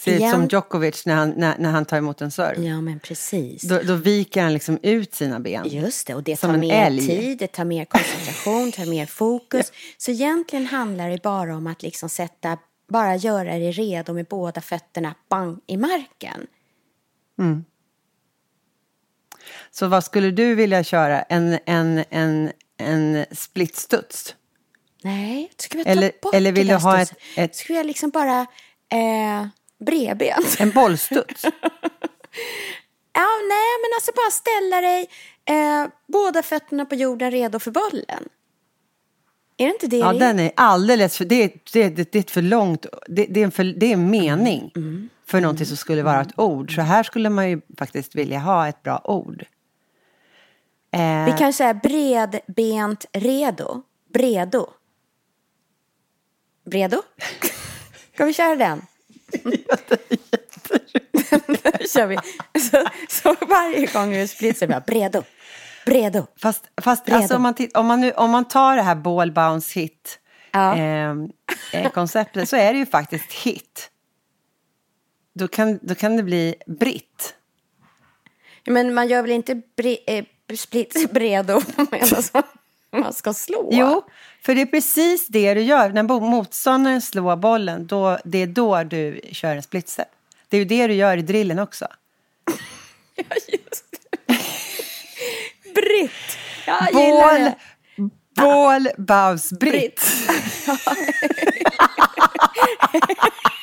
Ser 0.03 0.15
ut 0.25 0.31
som 0.31 0.47
Djokovic 0.47 1.05
när 1.05 1.15
han, 1.15 1.29
när, 1.29 1.57
när 1.57 1.71
han 1.71 1.85
tar 1.85 1.97
emot 1.97 2.21
en 2.21 2.31
serve. 2.31 2.63
Ja, 2.67 2.81
men 2.81 2.99
precis. 2.99 3.61
Då, 3.61 3.79
då 3.83 3.95
viker 3.95 4.41
han 4.43 4.53
liksom 4.53 4.79
ut 4.83 5.15
sina 5.15 5.39
ben. 5.39 5.67
Just 5.67 6.07
det, 6.07 6.15
och 6.15 6.23
det 6.23 6.35
tar 6.35 6.57
mer 6.57 6.85
älg. 6.85 7.07
tid, 7.07 7.37
det 7.37 7.47
tar 7.47 7.65
mer 7.65 7.85
koncentration, 7.85 8.71
tar 8.71 8.85
mer 8.85 9.05
fokus. 9.05 9.71
Så 9.97 10.11
egentligen 10.11 10.65
handlar 10.65 11.09
det 11.09 11.21
bara 11.23 11.55
om 11.55 11.67
att 11.67 11.83
liksom 11.83 12.09
sätta, 12.09 12.57
bara 12.89 13.15
göra 13.15 13.43
dig 13.53 13.71
redo 13.71 14.13
med 14.13 14.25
båda 14.25 14.61
fötterna 14.61 15.15
bang 15.29 15.59
i 15.67 15.77
marken. 15.77 16.47
Så 19.71 19.87
vad 19.87 20.03
skulle 20.03 20.31
du 20.31 20.55
vilja 20.55 20.83
köra? 20.83 21.21
En, 21.21 21.57
en, 21.65 22.03
en, 22.09 22.51
en 22.77 23.25
splitstuds? 23.31 24.35
Nej, 25.03 25.41
jag 25.51 25.61
skulle 25.63 25.83
Eller- 25.83 26.09
ta 26.09 26.17
bort 26.21 26.35
eller 26.35 26.51
vill 26.51 26.67
det 26.67 26.73
där 26.73 26.79
ha 26.79 27.01
ett- 27.01 27.13
ett- 27.37 27.55
Skulle 27.55 27.77
jag 27.79 27.85
liksom 27.85 28.09
bara 28.09 28.41
eh, 28.91 29.47
bredbent? 29.85 30.59
En 30.59 30.71
bollstuds? 30.71 31.45
Ja, 33.13 33.27
nej, 33.49 33.71
men 33.81 33.91
alltså 33.97 34.11
bara 34.15 34.31
ställa 34.31 34.81
dig 34.81 35.07
eh, 35.45 35.87
båda 36.07 36.43
fötterna 36.43 36.85
på 36.85 36.95
jorden 36.95 37.31
redo 37.31 37.59
för 37.59 37.71
bollen. 37.71 38.29
Är 39.57 39.65
det 39.65 39.71
inte 39.73 39.87
det 39.87 39.97
Ja, 39.97 40.13
det 40.13 40.19
den 40.19 40.39
är 40.39 40.51
alldeles 40.55 41.17
för... 41.17 41.25
Det 41.25 41.43
är, 41.43 41.51
det, 41.73 41.89
det, 41.89 42.11
det 42.11 42.17
är 42.17 42.19
ett 42.19 42.31
för 42.31 42.41
långt... 42.41 42.85
Det, 43.07 43.25
det, 43.25 43.39
är 43.39 43.43
en 43.43 43.51
för, 43.51 43.63
det 43.63 43.85
är 43.85 43.93
en 43.93 44.09
mening 44.09 44.71
Mm. 44.75 45.09
för 45.25 45.41
någonting 45.41 45.65
som 45.65 45.77
skulle 45.77 46.03
vara 46.03 46.21
ett 46.21 46.39
ord. 46.39 46.75
Så 46.75 46.81
här 46.81 47.03
skulle 47.03 47.29
man 47.29 47.49
ju 47.49 47.61
faktiskt 47.77 48.15
vilja 48.15 48.39
ha 48.39 48.67
ett 48.67 48.83
bra 48.83 49.01
ord. 49.03 49.45
Eh, 50.93 51.25
Vi 51.25 51.35
kan 51.37 51.53
säga 51.53 51.73
bredbent 51.73 53.05
redo. 53.13 53.81
Bredo. 54.13 54.69
Bredo? 56.65 57.01
Ska 58.13 58.25
vi 58.25 58.33
köra 58.33 58.55
den? 58.55 58.81
Då 61.47 61.85
kör 61.93 62.07
vi. 62.07 62.17
Så, 62.59 62.85
så 63.09 63.35
varje 63.45 63.85
gång 63.85 64.11
vi 64.11 64.27
splitsar 64.27 64.67
vi 64.67 64.71
bara 64.73 64.83
bredo. 64.87 65.23
Bredo. 65.85 66.27
Fast, 66.41 66.63
fast 66.81 67.07
Redo. 67.07 67.17
alltså, 67.17 67.35
om, 67.35 67.41
man 67.41 67.53
titt, 67.53 67.77
om, 67.77 67.85
man 67.85 68.01
nu, 68.01 68.11
om 68.11 68.29
man 68.31 68.47
tar 68.47 68.75
det 68.75 68.81
här 68.81 68.95
ball 68.95 69.31
bounce 69.31 69.79
hit 69.79 70.19
Ja. 70.51 70.75
ehm, 70.75 71.29
eh, 71.73 71.91
konceptet 71.91 72.49
så 72.49 72.55
är 72.55 72.73
det 72.73 72.79
ju 72.79 72.85
faktiskt 72.85 73.33
hit. 73.33 73.89
Då 75.33 75.47
kan, 75.47 75.79
då 75.81 75.95
kan 75.95 76.17
det 76.17 76.23
bli 76.23 76.55
britt. 76.67 77.33
Men 78.65 78.93
man 78.93 79.07
gör 79.07 79.21
väl 79.21 79.31
inte 79.31 79.61
bre, 79.77 79.97
eh, 80.07 80.25
split 80.57 81.11
bredo 81.11 81.61
man 82.99 83.13
ska 83.13 83.33
slå? 83.33 83.69
Jo, 83.71 84.03
för 84.41 84.55
det 84.55 84.61
är 84.61 84.65
precis 84.65 85.27
det 85.27 85.53
du 85.53 85.61
gör. 85.61 85.89
När 85.89 86.03
motståndaren 86.03 87.01
slår 87.01 87.35
bollen, 87.35 87.87
då, 87.87 88.17
det 88.23 88.37
är 88.37 88.47
då 88.47 88.83
du 88.83 89.21
kör 89.31 89.55
en 89.55 89.63
split 89.63 89.89
step. 89.89 90.07
Det 90.49 90.57
är 90.57 90.59
ju 90.59 90.65
det 90.65 90.87
du 90.87 90.93
gör 90.93 91.17
i 91.17 91.21
drillen 91.21 91.59
också. 91.59 91.87
Ja, 93.15 93.23
just 93.47 93.85
det. 93.91 94.07
Britt. 95.73 96.37
Jag 96.67 96.87
gillar 97.03 97.39
det. 97.39 97.55
ball 98.35 98.87
bounce 98.97 99.55
britt. 99.55 99.71
Britt. 99.71 100.01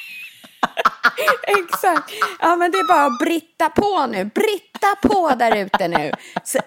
Exakt. 1.43 2.11
Ja, 2.41 2.57
men 2.57 2.71
det 2.71 2.79
är 2.79 2.89
bara 2.89 3.05
att 3.07 3.19
britta 3.19 3.69
på 3.69 4.07
nu. 4.07 4.25
Britta 4.25 5.09
på 5.09 5.35
där 5.39 5.57
ute 5.57 5.89
nu. 5.89 6.13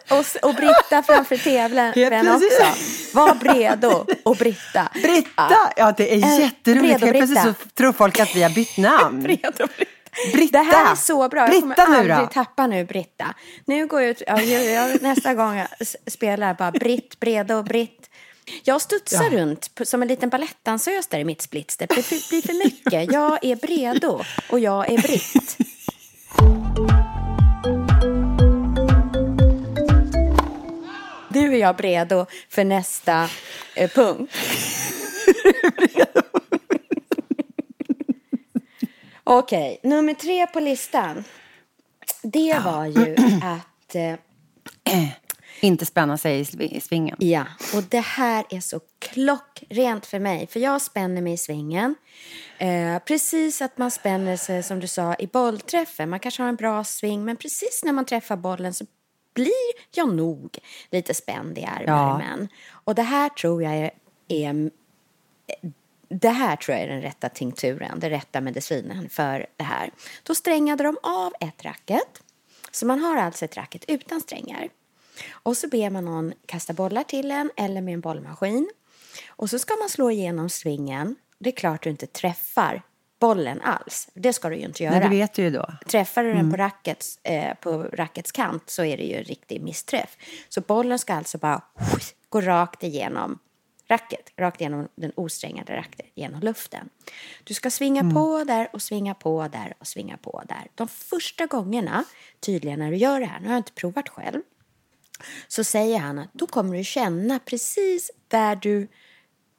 Och, 0.10 0.50
och 0.50 0.56
britta 0.56 1.04
framför 1.04 1.38
precis. 2.40 2.60
också. 2.60 3.18
Var 3.18 3.54
redo 3.54 4.06
och 4.24 4.36
britta. 4.36 4.90
Britta! 4.94 5.72
Ja, 5.76 5.94
det 5.98 6.14
är 6.14 6.40
jätteroligt. 6.40 7.02
Helt 7.02 7.02
plötsligt 7.02 7.44
Britta. 7.44 7.54
så 7.64 7.70
tror 7.70 7.94
folk 7.94 8.20
att 8.20 8.36
vi 8.36 8.44
har 8.44 8.50
bytt 8.50 8.78
namn. 8.78 9.22
Redo, 9.28 9.68
britta. 9.78 9.92
Britta! 10.34 10.58
Det 10.58 10.64
här 10.64 10.92
är 10.92 10.96
så 10.96 11.30
bra. 11.30 11.42
Jag 11.42 11.62
kommer 11.62 11.76
Britta 11.76 11.90
nu 11.90 11.98
aldrig 11.98 12.18
då. 12.18 12.26
tappa 12.26 12.68
nu, 12.68 12.86
Britta. 12.86 13.26
Nu 13.66 13.88
går 13.88 14.02
jag 14.02 14.10
ut, 14.10 14.22
ja, 14.28 14.42
jag, 14.42 14.92
jag, 14.92 15.02
nästa 15.02 15.34
gång 15.34 15.58
jag 15.58 15.68
spelar 16.12 16.54
bara 16.54 16.72
Britt, 16.72 17.20
Breda 17.20 17.58
och 17.58 17.64
Britt. 17.66 18.01
Jag 18.64 18.82
studsar 18.82 19.30
runt 19.30 19.76
på- 19.76 19.86
som 19.86 20.02
en 20.02 20.08
liten 20.08 20.30
balettdansös 20.30 21.08
där 21.08 21.20
i 21.20 21.24
mitt 21.24 21.42
splitster. 21.42 21.88
Det 21.88 21.96
blir 22.30 22.42
för 22.42 22.54
mycket. 22.66 23.12
Jag 23.14 23.46
är 23.46 23.56
Bredo 23.56 24.22
och 24.50 24.60
jag 24.60 24.92
är 24.92 24.98
Britt. 25.02 25.58
Du 31.30 31.54
är 31.54 31.58
jag 31.60 31.76
Bredo 31.76 32.26
för 32.50 32.64
nästa 32.64 33.30
eh, 33.76 33.90
punkt. 33.90 34.34
Okej, 39.24 39.80
nummer 39.84 40.14
tre 40.14 40.48
på 40.48 40.60
listan. 40.60 41.24
Det 42.22 42.60
var 42.66 42.86
ju 42.86 43.16
att... 43.44 43.96
Eh, 43.96 44.14
Inte 45.62 45.86
spänna 45.86 46.18
sig 46.18 46.40
i 46.40 46.44
sv- 46.44 46.62
i 46.62 46.82
svingen. 46.82 47.18
ja, 47.20 47.46
och 47.76 47.84
det 47.84 48.00
här 48.00 48.46
är 48.50 48.60
så 48.60 48.80
klockrent 49.00 50.06
för 50.06 50.20
mig. 50.20 50.48
För 50.48 50.60
jag 50.60 50.82
spänner 50.82 51.22
mig 51.22 51.34
i 51.34 51.38
svingen. 51.38 51.96
Eh, 52.58 53.00
precis 53.00 53.62
att 53.62 53.78
man 53.78 53.92
spänner 53.92 54.38
sig, 54.38 54.64
som 54.64 54.80
du 54.80 54.88
sa, 54.88 55.16
i 55.20 55.28
bollträffen. 55.28 56.10
Man 56.10 56.20
kanske 56.20 56.44
har 56.44 56.50
en 56.50 56.56
bra 56.56 56.84
sving, 56.84 57.26
men 57.26 57.38
precis 57.38 57.82
när 57.84 57.92
man 57.92 58.06
träffar 58.06 58.36
bollen 58.36 58.74
så 58.74 58.86
blir 59.34 59.52
jag 59.96 60.16
nog 60.16 60.58
lite 60.92 61.14
spänd 61.14 61.58
i 61.58 61.64
armen. 61.66 62.48
Och 62.70 62.96
det 62.96 63.02
här 63.02 63.30
tror 63.30 63.64
jag 63.64 63.74
är, 63.76 63.92
är 64.28 64.72
det 66.10 66.30
här 66.30 66.56
tror 66.56 66.78
jag 66.78 66.86
är 66.86 66.90
den 66.90 67.02
rätta 67.02 67.30
tinkturen, 67.30 68.00
den 68.00 68.10
rätta 68.10 68.42
medicinen 68.42 69.10
för 69.10 69.46
det 69.58 69.64
här. 69.64 69.92
Då 70.24 70.36
strängade 70.36 70.84
de 70.84 70.98
av 71.04 71.34
ett 71.40 71.66
racket. 71.66 72.24
Så 72.72 72.86
man 72.86 73.00
har 73.00 73.18
alltså 73.18 73.46
ett 73.46 73.58
racket 73.58 73.86
utan 73.88 74.22
strängar. 74.22 74.70
Och 75.32 75.58
så 75.58 75.68
ber 75.68 75.90
man 75.90 76.06
någon 76.06 76.34
kasta 76.46 76.74
bollar 76.74 77.04
till 77.04 77.32
en 77.32 77.52
eller 77.58 77.82
med 77.82 77.94
en 77.94 78.02
bollmaskin. 78.02 78.70
Och 79.30 79.50
så 79.50 79.60
ska 79.60 79.76
man 79.76 79.90
slå 79.90 80.12
igenom 80.12 80.50
svingen. 80.50 81.16
Det 81.40 81.50
är 81.50 81.56
klart 81.56 81.84
du 81.84 81.90
inte 81.90 82.08
träffar 82.08 82.82
bollen 83.20 83.62
alls. 83.62 84.10
Det 84.14 84.34
ska 84.34 84.50
du 84.50 84.56
ju 84.56 84.66
inte 84.66 84.84
göra. 84.84 84.94
Nej, 84.94 85.04
det 85.04 85.10
vet 85.10 85.34
du 85.34 85.42
ju 85.42 85.50
då. 85.50 85.66
Träffar 85.88 86.24
du 86.24 86.30
den 86.30 86.40
Mm. 86.40 86.52
på 86.52 86.58
rackets, 86.58 87.20
eh, 87.24 87.54
på 87.56 87.84
rackets 87.84 88.32
kant 88.32 88.70
så 88.70 88.84
är 88.84 88.98
det 88.98 89.04
ju 89.04 89.16
en 89.16 89.24
riktig 89.24 89.62
missträff. 89.62 90.18
Så 90.50 90.62
bollen 90.62 91.00
ska 91.00 91.14
alltså 91.14 91.38
bara 91.38 91.62
gå 92.30 92.42
rakt 92.42 92.84
igenom 92.84 93.40
racket, 93.88 94.30
rakt 94.38 94.62
igenom 94.62 94.88
den 94.96 95.12
osträngade 95.16 95.76
racket, 95.78 96.06
genom 96.16 96.40
luften. 96.42 96.90
Du 97.44 97.54
ska 97.54 97.70
svinga 97.72 98.02
Mm. 98.02 98.14
på 98.14 98.44
där 98.44 98.70
och 98.74 98.82
svinga 98.82 99.14
på 99.14 99.48
där 99.48 99.74
och 99.80 99.88
svinga 99.88 100.18
på 100.18 100.44
där. 100.48 100.68
De 100.76 100.88
första 100.88 101.46
gångerna, 101.46 102.04
tydligen 102.40 102.80
när 102.80 102.92
du 102.92 102.98
gör 102.98 103.20
det 103.20 103.26
här, 103.26 103.40
nu 103.40 103.46
har 103.48 103.54
jag 103.54 103.60
inte 103.60 103.72
provat 103.72 104.10
själv, 104.10 104.42
så 105.48 105.64
säger 105.64 106.00
han 106.00 106.20
att 106.20 106.34
då 106.34 106.48
kommer 106.48 106.78
du 106.78 106.84
känna 106.84 107.40
precis 107.40 108.12
där 108.28 108.56
du 108.56 108.88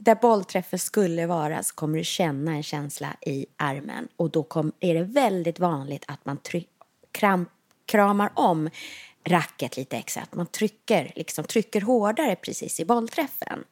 där 0.04 0.14
bollträffen 0.14 0.78
skulle 0.78 1.26
vara 1.26 1.62
så 1.62 1.74
kommer 1.74 1.98
du 1.98 2.04
känna 2.04 2.52
en 2.52 2.62
känsla 2.62 3.16
i 3.20 3.46
armen 3.56 4.08
och 4.16 4.30
då 4.30 4.42
kom, 4.42 4.72
är 4.80 4.94
det 4.94 5.02
väldigt 5.02 5.58
vanligt 5.58 6.04
att 6.08 6.24
man 6.24 6.36
tryck, 6.36 6.68
kram, 7.12 7.46
kramar 7.86 8.32
om 8.34 8.70
racket 9.24 9.76
lite 9.76 9.96
extra, 9.96 10.22
att 10.22 10.34
man 10.34 10.46
trycker, 10.46 11.12
liksom, 11.16 11.44
trycker 11.44 11.80
hårdare 11.80 12.36
precis 12.36 12.80
i 12.80 12.84
bollträffen. 12.84 13.64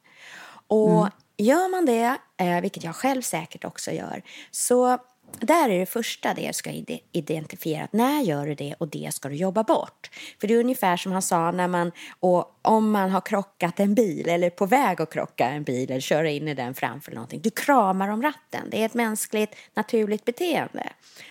Och 0.67 1.09
gör 1.37 1.71
man 1.71 1.85
det, 1.85 2.17
eh, 2.37 2.61
vilket 2.61 2.83
jag 2.83 2.95
själv 2.95 3.21
säkert 3.21 3.65
också 3.65 3.91
gör, 3.91 4.23
så 4.51 4.97
där 5.39 5.69
är 5.69 5.79
det 5.79 5.85
första 5.85 6.33
det 6.33 6.41
jag 6.41 6.55
ska 6.55 6.71
ide- 6.71 6.99
identifiera. 7.11 7.83
Att 7.83 7.93
när 7.93 8.21
gör 8.21 8.45
du 8.45 8.55
det 8.55 8.75
och 8.77 8.87
det 8.87 9.09
ska 9.13 9.29
du 9.29 9.35
jobba 9.35 9.63
bort. 9.63 10.09
För 10.39 10.47
det 10.47 10.53
är 10.53 10.59
ungefär 10.59 10.97
som 10.97 11.11
han 11.11 11.21
sa 11.21 11.51
när 11.51 11.67
man, 11.67 11.91
och 12.19 12.59
om 12.61 12.91
man 12.91 13.09
har 13.09 13.21
krockat 13.21 13.79
en 13.79 13.95
bil 13.95 14.29
eller 14.29 14.49
på 14.49 14.65
väg 14.65 15.01
att 15.01 15.13
krocka 15.13 15.49
en 15.49 15.63
bil 15.63 15.91
eller 15.91 16.01
köra 16.01 16.29
in 16.29 16.47
i 16.47 16.53
den 16.53 16.73
framför 16.73 17.11
någonting. 17.11 17.41
Du 17.41 17.49
kramar 17.49 18.07
om 18.09 18.21
ratten. 18.21 18.67
Det 18.71 18.81
är 18.81 18.85
ett 18.85 18.93
mänskligt 18.93 19.55
naturligt 19.73 20.25
beteende. 20.25 20.89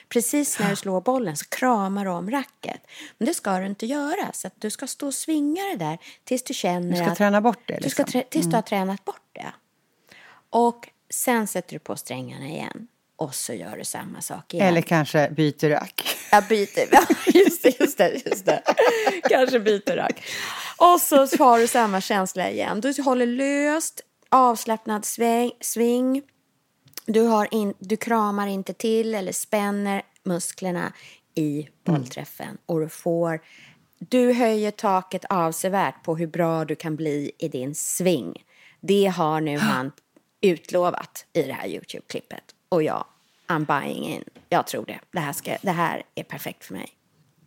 Precis 0.08 0.58
när 0.58 0.70
du 0.70 0.76
slår 0.76 1.00
bollen 1.00 1.36
så 1.36 1.44
kramar 1.48 2.04
du 2.04 2.10
om 2.10 2.30
racket. 2.30 2.80
Men 3.18 3.26
det 3.26 3.34
ska 3.34 3.58
du 3.58 3.66
inte 3.66 3.86
göra. 3.86 4.32
Så 4.32 4.46
att 4.46 4.54
du 4.58 4.70
ska 4.70 4.86
stå 4.86 5.06
och 5.06 5.14
svinga 5.14 5.62
det 5.62 5.76
där 5.84 5.98
tills 6.24 6.42
du 6.42 6.54
känner 6.54 6.90
Du 6.90 6.96
ska 6.96 7.06
att 7.06 7.16
träna 7.18 7.40
bort 7.40 7.62
det. 7.68 7.78
du 7.82 7.90
ska 7.90 8.02
Liksom. 8.02 8.22
tills 8.30 8.46
du 8.46 8.56
har 8.56 8.62
tränat 8.62 9.04
bort 9.04 9.28
det. 9.32 9.52
Och 10.50 10.88
sen 11.10 11.46
sätter 11.46 11.72
du 11.72 11.78
på 11.78 11.96
strängarna 11.96 12.48
igen. 12.48 12.88
Och 13.20 13.34
så 13.34 13.52
gör 13.52 13.76
du 13.76 13.84
samma 13.84 14.20
sak 14.20 14.54
igen. 14.54 14.66
Eller 14.66 14.82
kanske 14.82 15.30
byter 15.30 15.68
rack. 15.68 16.16
Jag 16.30 16.44
byter. 16.44 16.88
Ja, 16.92 17.02
just 17.34 17.62
det, 17.62 17.80
just 17.80 17.98
det, 17.98 18.26
just 18.26 18.46
det. 18.46 18.62
Kanske 19.28 19.60
byter 19.60 19.96
rack. 19.96 20.22
Och 20.76 21.00
så 21.00 21.16
har 21.16 21.58
du 21.58 21.66
samma 21.66 22.00
känsla 22.00 22.50
igen. 22.50 22.80
Du 22.80 23.02
håller 23.02 23.26
löst, 23.26 24.00
avslappnad 24.28 25.04
sväng, 25.04 25.50
sving. 25.60 26.22
Du, 27.06 27.20
har 27.20 27.54
in, 27.54 27.74
du 27.78 27.96
kramar 27.96 28.46
inte 28.46 28.72
till 28.72 29.14
eller 29.14 29.32
spänner 29.32 30.02
musklerna 30.24 30.92
i 31.34 31.68
bollträffen. 31.84 32.58
Och 32.66 32.80
du 32.80 32.88
får... 32.88 33.40
Du 33.98 34.32
höjer 34.32 34.70
taket 34.70 35.24
avsevärt 35.24 36.04
på 36.04 36.16
hur 36.16 36.26
bra 36.26 36.64
du 36.64 36.76
kan 36.76 36.96
bli 36.96 37.32
i 37.38 37.48
din 37.48 37.74
sving. 37.74 38.44
Det 38.80 39.06
har 39.06 39.40
nu 39.40 39.58
han 39.58 39.92
utlovat 40.40 41.26
i 41.32 41.42
det 41.42 41.52
här 41.52 41.68
YouTube-klippet. 41.68 42.42
Och 42.68 42.82
jag, 42.82 43.04
I'm 43.50 43.64
buying 43.80 44.04
in. 44.04 44.24
Jag 44.48 44.66
tror 44.66 44.84
det. 44.86 45.00
Det 45.12 45.20
här, 45.20 45.32
ska, 45.32 45.56
det 45.62 45.70
här 45.70 46.02
är 46.14 46.22
perfekt 46.22 46.64
för 46.64 46.74
mig. 46.74 46.88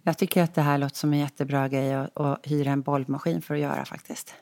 Jag 0.04 0.18
tycker 0.18 0.44
att 0.44 0.56
det 0.56 0.62
här 0.62 0.78
låter 0.78 0.96
som 0.96 1.14
en 1.14 1.20
jättebra 1.20 1.68
grej 1.68 1.94
att, 1.94 2.18
att 2.20 2.40
hyra 2.48 2.72
en 2.72 2.82
bollmaskin 2.82 3.42
för 3.42 3.54
att 3.54 3.60
göra 3.60 3.86
faktiskt. 3.86 4.36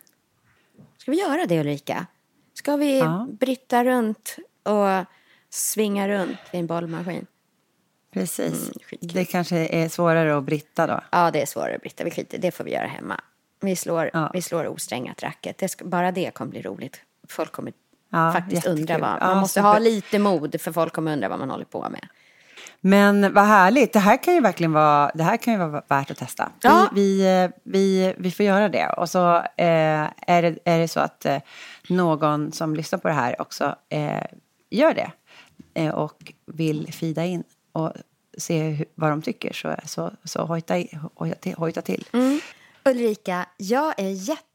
Ska 0.98 1.12
vi 1.12 1.20
göra 1.20 1.46
det 1.46 1.60
Ulrika? 1.60 2.06
Ska 2.54 2.76
vi 2.76 3.00
Ja. 3.00 3.28
bryta 3.32 3.84
runt 3.84 4.36
och 4.64 5.06
svinga 5.50 6.08
runt 6.08 6.38
vid 6.52 6.60
en 6.60 6.68
bollmaskin? 6.68 7.26
Precis. 8.14 8.72
Mm, 8.72 9.14
det 9.14 9.26
kanske 9.26 9.58
är 9.58 9.90
svårare 9.90 10.38
att 10.38 10.44
britta 10.44 10.88
då. 10.88 11.02
Ja, 11.12 11.32
det 11.32 11.42
är 11.42 11.46
svårare 11.46 11.78
Britta. 11.78 12.04
Vi 12.04 12.12
skiter, 12.12 12.38
det 12.38 12.52
får 12.52 12.64
vi 12.64 12.72
göra 12.74 12.88
hemma. 12.88 13.22
Vi 13.60 13.76
slår, 13.76 14.10
Ja. 14.14 14.32
vi 14.34 14.42
slår 14.42 14.68
osträngat 14.68 15.24
racket. 15.24 15.58
Det 15.58 15.68
ska, 15.70 15.86
bara 15.86 16.12
det 16.12 16.32
kommer 16.34 16.52
bli 16.52 16.62
roligt. 16.62 17.02
Folk 17.28 17.52
kommer 17.52 17.74
Ja, 18.12 18.32
faktiskt 18.32 18.68
undra 18.68 18.98
vad... 18.98 19.18
Ja, 19.22 19.28
Man 19.28 19.38
måste 19.38 19.60
super. 19.60 19.70
ha 19.70 19.80
lite 19.80 20.20
mod 20.20 20.62
för 20.62 20.72
folk 20.72 20.94
kommer 20.94 21.14
undra 21.14 21.30
vad 21.30 21.40
man 21.40 21.50
håller 21.50 21.66
på 21.66 21.90
med. 21.90 22.08
Men 22.82 23.34
vad 23.34 23.46
härligt. 23.46 23.94
Det 23.94 24.00
här 24.00 24.24
kan 24.24 24.34
ju 24.34 24.42
verkligen 24.42 24.72
vara, 24.72 25.12
det 25.16 25.24
här 25.24 25.38
kan 25.38 25.54
ju 25.54 25.60
vara 25.60 25.84
värt 25.88 26.12
att 26.12 26.18
testa. 26.18 26.52
Ja. 26.62 26.90
Vi, 26.96 27.18
vi, 27.18 27.44
eh, 27.44 27.50
vi, 27.64 28.14
vi 28.18 28.32
får 28.32 28.46
göra 28.46 28.70
det. 28.70 28.90
Och 28.90 29.10
så 29.10 29.36
eh, 29.38 30.08
är, 30.28 30.42
det, 30.42 30.58
är 30.66 30.80
det 30.80 30.88
så 30.88 31.00
att 31.00 31.26
eh, 31.26 31.38
någon 31.90 32.52
som 32.52 32.76
lyssnar 32.76 33.00
på 33.00 33.08
det 33.08 33.14
här 33.14 33.42
också 33.42 33.76
eh, 33.90 34.24
gör 34.70 34.94
det 34.94 35.12
eh, 35.74 35.90
och 35.90 36.34
vill 36.46 36.94
fida 36.94 37.26
in 37.26 37.44
och 37.72 37.94
se 38.38 38.64
hur, 38.70 38.86
vad 38.96 39.10
de 39.10 39.22
tycker 39.22 39.54
så, 39.54 39.76
så, 39.86 40.12
så 40.24 40.46
hojta, 40.46 40.84
hojta, 41.16 41.36
till, 41.36 41.54
hojta 41.54 41.82
till. 41.82 42.06
Ulrika, 42.86 43.46
jag 43.58 43.94
är 44.00 44.10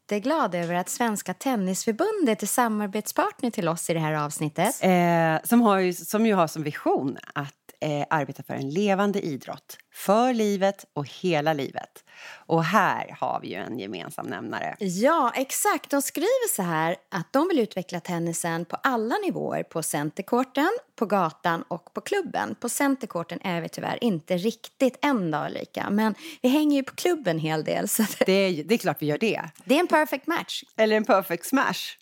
jätteglad 0.07 0.55
över 0.55 0.75
att 0.75 0.89
Svenska 0.89 1.35
Tennisförbundet 1.35 2.43
är 2.43 2.47
samarbetspartner 2.47 3.51
till 3.51 3.69
oss 3.69 3.91
i 3.91 3.95
det 3.95 4.01
här 4.01 4.13
avsnittet. 4.13 4.79
Eh, 4.81 5.49
som, 5.49 5.61
har 5.61 5.79
ju, 5.79 5.93
som 5.93 6.27
ju 6.27 6.35
har 6.35 6.47
som 6.47 6.63
vision 6.63 7.17
att 7.35 7.55
eh, 7.81 8.07
arbeta 8.11 8.43
för 8.43 8.55
en 8.55 8.71
levande 8.71 9.21
idrott. 9.21 9.79
För 9.95 10.33
livet 10.33 10.85
och 10.93 11.09
hela 11.09 11.53
livet. 11.53 12.05
Och 12.47 12.65
här 12.65 13.17
har 13.21 13.41
vi 13.41 13.49
ju 13.49 13.55
en 13.55 13.79
gemensam 13.79 14.27
nämnare. 14.27 14.77
Ja, 14.79 15.33
exakt. 15.35 15.91
De 15.91 16.03
skriver 16.03 16.55
så 16.57 16.63
här 16.63 16.97
att 17.11 17.33
de 17.33 17.49
vill 17.49 17.59
utveckla 17.59 18.01
tennisen 18.01 18.65
på 18.65 18.77
alla 18.83 19.15
nivåer. 19.25 19.63
På 19.63 19.83
centerkorten, 19.83 20.71
på 20.97 21.07
gatan 21.07 21.63
och 21.69 21.93
på 21.95 22.01
klubben. 22.01 22.55
På 22.55 22.69
centerkorten 22.69 23.41
är 23.45 23.61
vi 23.61 23.69
tyvärr 23.69 24.05
inte 24.05 24.37
riktigt 24.37 24.99
än 25.05 25.31
då, 25.31 25.39
Ulrika. 25.39 25.91
Men 25.91 26.15
vi 26.43 26.49
hänger 26.49 26.77
ju 26.77 26.83
på 26.83 26.95
klubben 26.95 27.37
en 27.37 27.39
hel 27.41 27.65
del. 27.65 27.89
Så 27.89 28.03
det- 28.27 28.33
är, 28.33 28.65
det 28.65 28.75
är 28.75 28.79
klart 28.79 28.97
vi 29.03 29.07
gör 29.07 29.19
det. 29.19 29.43
det 29.65 29.75
är 29.75 29.81
en 29.81 29.87
perfect 29.87 30.27
match. 30.27 30.63
Eller 30.77 30.97
en 30.97 31.05
perfect 31.05 31.47
smash. 31.47 31.97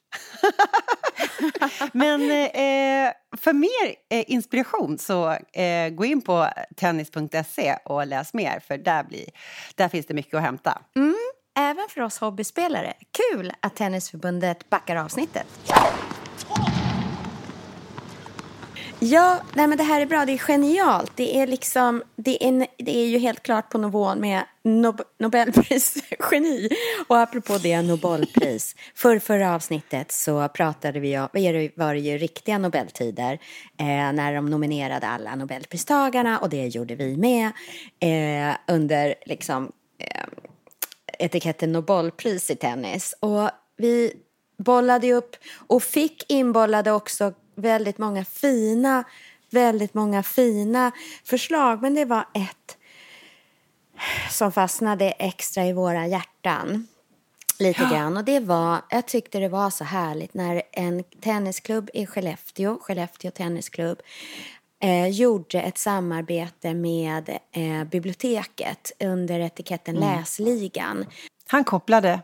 Men 1.93 2.21
eh, 2.31 3.13
för 3.37 3.53
mer 3.53 3.95
eh, 4.11 4.25
inspiration 4.31 4.99
så 4.99 5.31
eh, 5.53 5.89
gå 5.91 6.05
in 6.05 6.23
på 6.23 6.49
tennis.se 6.77 7.77
och 7.85 8.07
läs 8.07 8.35
mer 8.35 8.61
för 8.61 8.79
där, 8.79 9.05
blir, 9.05 9.27
där 9.75 9.89
finns 9.89 10.07
det 10.07 10.15
mycket 10.15 10.35
att 10.35 10.43
hämta. 10.43 10.83
Även 11.59 11.89
för 11.91 12.01
oss 12.01 12.19
hobbyspelare. 12.19 12.95
Kul 13.33 13.53
att 13.61 13.77
Tennisförbundet 13.77 14.71
backar 14.71 14.97
avsnittet. 14.97 15.47
Ja, 19.07 19.41
nej 19.55 19.67
men 19.67 19.79
det 19.79 19.85
här 19.85 20.01
är 20.01 20.07
bra. 20.07 20.25
Det 20.25 20.33
är 20.33 20.39
genialt. 20.39 21.13
Det 21.17 21.41
är 21.41 21.47
liksom, 21.47 22.03
det 22.17 22.45
är, 22.45 22.67
det 22.77 22.97
är 22.97 23.07
ju 23.07 23.19
helt 23.19 23.43
klart 23.43 23.71
på 23.71 23.79
nivån 23.79 24.21
med 24.21 24.43
Nob 24.63 25.01
Nobelpris-geni. 25.19 26.69
Och 27.09 27.19
apropå 27.19 27.59
det, 27.59 27.83
Nobelpris. 27.83 28.77
För 28.95 29.19
förra 29.19 29.55
avsnittet 29.55 30.13
så 30.13 30.49
pratade 30.49 31.01
vi 31.01 31.19
om, 31.19 31.29
var 31.75 31.95
det 31.95 32.01
ju 32.01 32.19
riktiga 32.19 32.59
Nobeltider. 32.59 33.33
Eh, 33.79 33.87
när 33.87 34.35
de 34.35 34.47
nominerade 34.47 35.07
alla 35.07 35.35
Nobelpristagarna 35.35 36.39
och 36.39 36.51
det 36.51 36.67
gjorde 36.67 36.95
vi 36.95 37.17
med. 37.17 37.47
Eh, 38.01 38.57
under 38.75 39.15
liksom 39.27 39.73
eh, 39.99 40.27
etiketten 41.19 41.73
Nobelpris 41.73 42.51
i 42.51 42.57
tennis. 42.57 43.15
Och 43.21 43.51
vi 43.77 44.13
bollade 44.59 45.13
upp 45.13 45.37
och 45.67 45.83
fick 45.83 46.33
inbollade 46.33 46.93
också 46.93 47.33
väldigt 47.55 47.99
många 47.99 48.25
fina, 48.25 49.05
väldigt 49.51 49.95
många 49.95 50.23
fina 50.23 50.93
förslag. 51.25 51.83
Men 51.83 51.95
det 51.95 52.05
var 52.05 52.25
ett 52.35 52.77
som 54.31 54.53
fastnade 54.53 55.11
extra 55.11 55.67
i 55.67 55.73
våra 55.73 56.07
hjärtan. 56.07 56.87
Lite 57.59 57.83
ja. 57.83 57.91
grann. 57.91 58.17
Och 58.17 58.25
det 58.25 58.41
var, 58.41 58.81
jag 58.91 59.07
tyckte 59.07 59.39
det 59.39 59.49
var 59.49 59.71
så 59.71 59.85
härligt 59.85 60.35
när 60.35 60.63
en 60.73 61.05
tennisklubb 61.21 61.91
i 61.95 62.07
Skellefteå, 62.07 62.79
Skellefteå 62.83 63.31
tennisklubb, 63.31 63.99
eh, 64.81 65.09
gjorde 65.09 65.61
ett 65.61 65.79
samarbete 65.79 66.75
med 66.75 67.39
eh, 67.53 67.85
biblioteket 67.85 68.93
under 69.01 69.41
etiketten 69.41 69.97
mm. 69.97 70.09
Läsligan. 70.09 71.07
Han 71.49 71.65
kopplade 71.65 72.21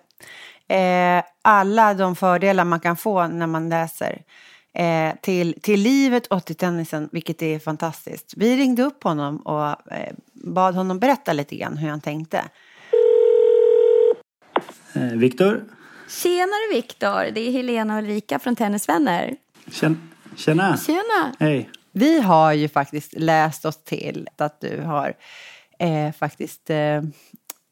eh, 0.69 1.25
alla 1.43 1.95
de 1.95 2.17
fördelar 2.17 2.65
man 2.65 2.81
kan 2.81 2.97
få 2.97 3.27
när 3.27 3.47
man 3.47 3.69
läser 3.69 4.23
eh, 4.75 5.15
till, 5.23 5.61
till 5.63 5.81
livet 5.81 6.27
och 6.27 6.45
till 6.45 6.57
tennisen, 6.57 7.09
vilket 7.13 7.43
är 7.43 7.59
fantastiskt. 7.59 8.35
Vi 8.37 8.57
ringde 8.57 8.83
upp 8.83 9.03
honom 9.03 9.37
och 9.37 9.93
eh, 9.93 10.15
bad 10.33 10.75
honom 10.75 10.99
berätta 10.99 11.33
lite 11.33 11.57
grann 11.57 11.77
hur 11.77 11.89
han 11.89 12.01
tänkte. 12.01 12.45
Eh, 14.93 15.03
Viktor? 15.03 15.65
Tjenare 16.09 16.75
Viktor, 16.75 17.31
det 17.35 17.41
är 17.41 17.53
Helena 17.53 17.97
och 17.97 18.03
Ulrika 18.03 18.39
från 18.39 18.57
Tennisvänner. 18.57 19.37
Tjena. 20.37 20.77
Tjena. 20.77 21.35
Hej. 21.39 21.71
Vi 21.93 22.21
har 22.21 22.53
ju 22.53 22.69
faktiskt 22.69 23.13
läst 23.17 23.65
oss 23.65 23.85
till 23.85 24.29
att 24.37 24.61
du 24.61 24.81
har 24.81 25.15
eh, 25.79 26.13
faktiskt 26.13 26.71
eh, 26.71 27.03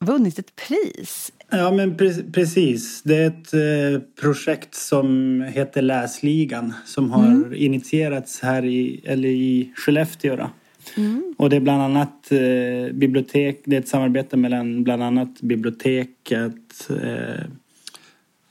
vunnit 0.01 0.39
ett 0.39 0.57
pris. 0.57 1.33
Ja, 1.51 1.71
men 1.73 1.97
pre 1.97 2.13
precis. 2.33 3.03
Det 3.03 3.17
är 3.17 3.27
ett 3.27 3.55
eh, 3.55 4.03
projekt 4.21 4.75
som 4.75 5.41
heter 5.43 5.83
Läsligan 5.83 6.75
som 6.85 7.11
har 7.11 7.27
mm. 7.27 7.55
initierats 7.55 8.41
här 8.41 8.65
i, 8.65 9.01
eller 9.05 9.29
i 9.29 9.73
Skellefteå. 9.77 10.51
Mm. 10.97 11.35
Och 11.39 11.51
det 11.51 11.57
är 11.57 11.61
bland 11.61 11.83
annat 11.83 12.33
eh, 12.33 12.93
bibliotek, 12.93 13.63
det 13.65 13.77
är 13.77 13.81
ett 13.81 13.89
samarbete 13.89 14.37
mellan 14.37 14.85
bland 14.85 15.03
annat 15.03 15.41
biblioteket, 15.41 16.91
eh, 17.03 17.41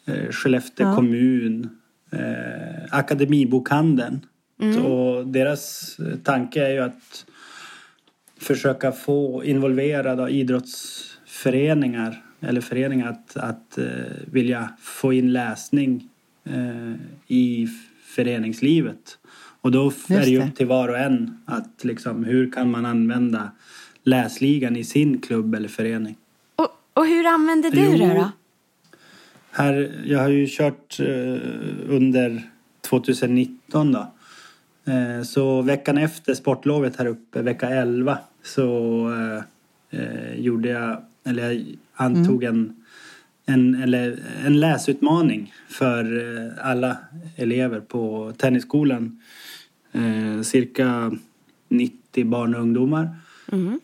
eh 0.05 0.31
Skellefteå 0.31 0.87
ja. 0.87 0.95
kommun, 0.95 1.69
eh, 2.11 2.19
Akademibokhandeln. 2.91 4.25
Mm. 4.61 4.85
Och 4.85 5.27
deras 5.27 5.97
tanke 6.23 6.65
är 6.65 6.71
ju 6.71 6.79
att 6.79 7.25
försöka 8.39 8.91
få 8.91 9.43
involverade 9.43 10.29
idrottsföreningar 10.29 12.23
eller 12.39 12.61
föreningar 12.61 13.09
att, 13.09 13.37
att 13.37 13.77
uh, 13.77 13.85
vilja 14.31 14.69
få 14.79 15.13
in 15.13 15.33
läsning 15.33 16.09
uh, 16.49 16.93
i 17.27 17.67
föreningslivet. 18.03 19.17
Och 19.61 19.71
då 19.71 19.91
är 20.09 20.19
det 20.19 20.29
ju 20.29 20.43
upp 20.43 20.55
till 20.55 20.67
var 20.67 20.89
och 20.89 20.97
en 20.97 21.37
att 21.45 21.83
liksom, 21.83 22.23
hur 22.23 22.51
kan 22.51 22.71
man 22.71 22.85
använda 22.85 23.51
läsligan 24.03 24.75
i 24.75 24.83
sin 24.83 25.21
klubb 25.21 25.55
eller 25.55 25.67
förening. 25.67 26.15
Och, 26.55 26.69
och 26.93 27.05
hur 27.07 27.25
använder 27.25 27.71
du 27.71 27.85
jo, 27.85 27.91
det 27.91 28.13
då? 28.13 28.31
Här, 29.51 30.01
jag 30.05 30.19
har 30.19 30.29
ju 30.29 30.47
kört 30.49 30.99
uh, 30.99 31.39
under 31.89 32.41
2019 32.81 33.91
då. 33.91 34.11
Uh, 34.87 35.23
så 35.23 35.61
veckan 35.61 35.97
efter 35.97 36.33
sportlovet 36.33 36.95
här 36.95 37.05
uppe, 37.05 37.41
vecka 37.41 37.69
11, 37.69 38.19
så 38.43 38.67
uh, 39.91 40.39
gjorde 40.39 40.69
jag, 40.69 41.01
eller 41.23 41.43
jag 41.43 41.65
antog 41.97 42.43
mm. 42.43 42.55
en, 42.55 42.75
en, 43.45 43.83
eller 43.83 44.19
en 44.45 44.59
läsutmaning 44.59 45.53
för 45.69 46.53
alla 46.61 46.97
elever 47.35 47.79
på 47.79 48.33
Tennisskolan 48.37 49.21
eh, 49.91 50.41
cirka 50.41 51.11
90 51.69 52.25
barn 52.25 52.55
och 52.55 52.61
ungdomar. 52.61 53.15
Mm. 53.51 53.79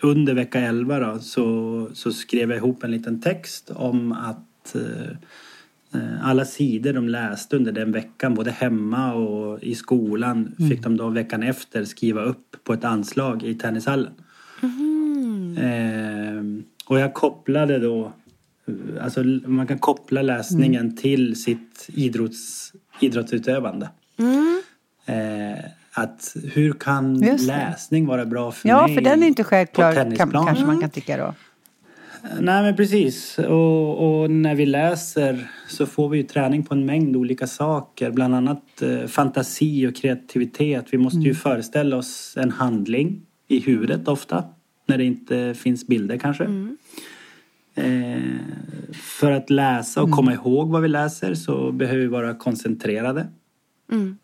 Under 0.00 0.34
vecka 0.34 0.60
11 0.60 0.98
då, 0.98 1.18
så, 1.18 1.88
så 1.92 2.12
skrev 2.12 2.50
jag 2.50 2.56
ihop 2.56 2.84
en 2.84 2.90
liten 2.90 3.20
text 3.20 3.70
om 3.74 4.12
att 4.12 4.74
eh, 4.74 5.10
eh, 6.00 6.28
alla 6.28 6.44
sidor 6.44 6.92
de 6.92 7.08
läste 7.08 7.56
under 7.56 7.72
den 7.72 7.92
veckan, 7.92 8.34
både 8.34 8.50
hemma 8.50 9.14
och 9.14 9.62
i 9.62 9.74
skolan, 9.74 10.54
mm. 10.58 10.70
fick 10.70 10.82
de 10.82 10.96
då 10.96 11.08
veckan 11.08 11.42
efter 11.42 11.84
skriva 11.84 12.22
upp 12.22 12.56
på 12.64 12.72
ett 12.72 12.84
anslag 12.84 13.42
i 13.42 13.54
tennishallen. 13.54 14.12
Mm. 14.62 15.56
Eh, 15.56 16.64
och 16.86 17.00
jag 17.00 17.14
kopplade 17.14 17.78
då, 17.78 18.12
alltså 19.00 19.22
man 19.24 19.66
kan 19.66 19.78
koppla 19.78 20.22
läsningen 20.22 20.84
mm. 20.84 20.96
till 20.96 21.42
sitt 21.42 21.88
idrotts, 21.88 22.72
idrottsutövande. 23.00 23.88
Mm. 24.18 24.62
Eh, 25.06 25.64
att 25.92 26.36
hur 26.54 26.72
kan 26.72 27.18
läsning 27.18 28.06
vara 28.06 28.26
bra 28.26 28.52
för 28.52 28.68
ja, 28.68 28.82
mig? 28.82 28.90
Ja, 28.90 28.94
för 28.94 29.04
den 29.10 29.22
är 29.22 29.26
inte 29.26 29.44
självklar 29.44 30.16
kan, 30.16 30.30
kanske 30.30 30.64
man 30.64 30.80
kan 30.80 30.90
tycka 30.90 31.16
då. 31.16 31.34
Nej 32.40 32.62
men 32.62 32.76
precis. 32.76 33.38
Och, 33.38 34.20
och, 34.20 34.30
när 34.30 34.54
vi 34.54 34.66
läser 34.66 35.50
så 35.68 35.86
får 35.86 36.08
vi 36.08 36.18
ju 36.18 36.24
träning 36.24 36.62
på 36.62 36.74
en 36.74 36.86
mängd 36.86 37.16
olika 37.16 37.46
saker. 37.46 38.10
Bland 38.10 38.34
annat 38.34 38.82
eh, 38.82 39.06
fantasi 39.06 39.86
och 39.86 39.96
kreativitet. 39.96 40.86
Vi 40.90 40.98
måste 40.98 41.16
mm. 41.16 41.26
ju 41.26 41.34
föreställa 41.34 41.96
oss 41.96 42.34
en 42.36 42.50
handling 42.50 43.22
i 43.48 43.60
huvudet 43.60 44.08
ofta. 44.08 44.44
När 44.86 44.98
det 44.98 45.04
inte 45.04 45.54
finns 45.54 45.86
bilder 45.86 46.18
kanske. 46.18 46.44
Mm. 46.44 46.76
Eh, 47.74 48.40
för 48.92 49.32
att 49.32 49.50
läsa 49.50 50.02
och 50.02 50.10
komma 50.10 50.32
mm. 50.32 50.44
ihåg 50.44 50.70
vad 50.70 50.82
vi 50.82 50.88
läser 50.88 51.34
så 51.34 51.72
behöver 51.72 52.00
vi 52.00 52.06
vara 52.06 52.34
koncentrerade. 52.34 53.26
Mm. 53.92 54.16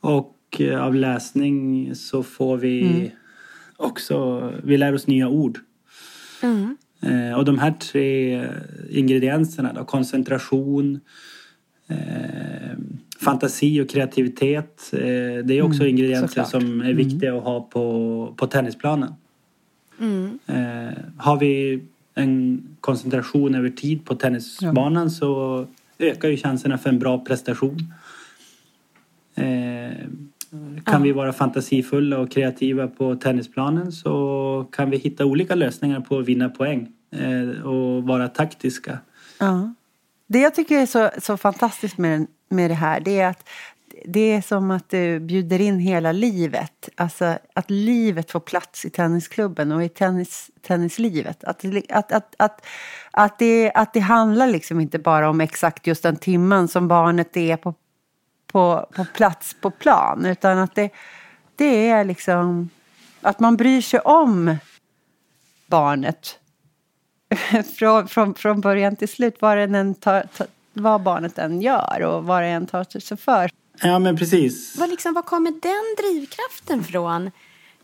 Och 0.00 0.36
eh, 0.58 0.84
av 0.84 0.94
läsning 0.94 1.94
så 1.94 2.22
får 2.22 2.56
vi 2.56 2.82
mm. 2.82 3.10
också, 3.76 4.52
vi 4.64 4.76
lär 4.76 4.94
oss 4.94 5.06
nya 5.06 5.28
ord. 5.28 5.58
Mm. 6.42 6.76
Eh, 7.00 7.38
och 7.38 7.44
de 7.44 7.58
här 7.58 7.70
tre 7.70 8.46
ingredienserna 8.90 9.72
då, 9.72 9.84
koncentration, 9.84 11.00
eh, 11.88 12.78
fantasi 13.20 13.80
och 13.80 13.90
kreativitet. 13.90 14.90
Eh, 14.92 14.98
det 15.44 15.58
är 15.58 15.62
också 15.62 15.82
mm, 15.82 15.88
ingredienser 15.88 16.26
såklart. 16.26 16.50
som 16.50 16.80
är 16.80 16.84
mm. 16.84 16.96
viktiga 16.96 17.36
att 17.36 17.44
ha 17.44 17.60
på, 17.60 18.34
på 18.36 18.46
tennisplanen. 18.46 19.12
Mm. 20.00 20.38
Eh, 20.46 20.98
har 21.18 21.36
vi 21.36 21.82
en 22.14 22.62
koncentration 22.80 23.54
över 23.54 23.70
tid 23.70 24.04
på 24.04 24.14
tennisbanan 24.14 25.04
ja. 25.04 25.10
så 25.10 25.66
ökar 25.98 26.28
ju 26.28 26.36
chanserna 26.36 26.78
för 26.78 26.90
en 26.90 26.98
bra 26.98 27.24
prestation. 27.24 27.92
Eh, 29.34 30.08
kan 30.84 31.02
vi 31.02 31.12
vara 31.12 31.32
fantasifulla 31.32 32.18
och 32.18 32.30
kreativa 32.30 32.88
på 32.88 33.16
tennisplanen 33.16 33.92
så 33.92 34.66
kan 34.72 34.90
vi 34.90 34.96
hitta 34.96 35.24
olika 35.24 35.54
lösningar 35.54 36.00
på 36.00 36.18
att 36.18 36.26
vinna 36.26 36.48
poäng 36.48 36.88
eh, 37.10 37.62
och 37.64 38.02
vara 38.02 38.28
taktiska. 38.28 38.98
Ja. 39.38 39.74
Det 40.26 40.38
jag 40.38 40.54
tycker 40.54 40.78
är 40.78 40.86
så, 40.86 41.10
så 41.22 41.36
fantastiskt 41.36 41.98
med, 41.98 42.26
med 42.48 42.70
det 42.70 42.74
här 42.74 43.00
det 43.00 43.20
är 43.20 43.28
att 43.28 43.48
det 44.04 44.32
är 44.32 44.40
som 44.40 44.70
att 44.70 44.88
du 44.90 45.20
bjuder 45.20 45.60
in 45.60 45.78
hela 45.78 46.12
livet. 46.12 46.88
Alltså 46.96 47.38
att 47.54 47.70
livet 47.70 48.30
får 48.30 48.40
plats 48.40 48.84
i 48.84 48.90
tennisklubben 48.90 49.72
och 49.72 49.84
i 49.84 49.88
tennis, 49.88 50.50
tennislivet. 50.62 51.44
Att, 51.44 51.64
att, 51.90 52.12
att, 52.12 52.34
att, 52.38 52.66
att, 53.10 53.38
det, 53.38 53.72
att 53.74 53.92
det 53.92 54.00
handlar 54.00 54.46
liksom 54.46 54.80
inte 54.80 54.98
bara 54.98 55.30
om 55.30 55.40
exakt 55.40 55.86
just 55.86 56.02
den 56.02 56.16
timmen 56.16 56.68
som 56.68 56.88
barnet 56.88 57.36
är 57.36 57.56
på 57.56 57.74
på, 58.54 58.86
på 58.96 59.04
plats 59.14 59.56
på 59.60 59.70
plan. 59.70 60.26
Utan 60.26 60.58
att 60.58 60.74
det, 60.74 60.90
det 61.56 61.88
är 61.88 62.04
liksom 62.04 62.70
att 63.20 63.40
man 63.40 63.56
bryr 63.56 63.80
sig 63.80 64.00
om 64.00 64.56
barnet. 65.66 66.38
från, 67.78 68.08
från, 68.08 68.34
från 68.34 68.60
början 68.60 68.96
till 68.96 69.08
slut, 69.08 69.36
vad, 69.40 69.58
den 69.58 69.74
än 69.74 69.94
tar, 69.94 70.22
tar, 70.36 70.46
vad 70.72 71.02
barnet 71.02 71.38
än 71.38 71.62
gör 71.62 72.02
och 72.02 72.24
vad 72.24 72.42
det 72.42 72.48
än 72.48 72.66
tar 72.66 73.00
sig 73.00 73.16
för. 73.16 73.50
Ja, 73.82 73.98
men 73.98 74.16
precis. 74.16 74.76
Var, 74.78 74.86
liksom, 74.86 75.14
var 75.14 75.22
kommer 75.22 75.50
den 75.50 75.96
drivkraften 75.98 76.84
från 76.84 77.30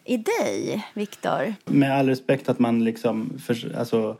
i 0.04 0.16
dig, 0.16 0.86
Viktor? 0.94 1.54
Med 1.64 1.98
all 1.98 2.08
respekt 2.08 2.48
att 2.48 2.58
man 2.58 2.84
liksom... 2.84 3.38
För, 3.38 3.76
alltså, 3.78 4.16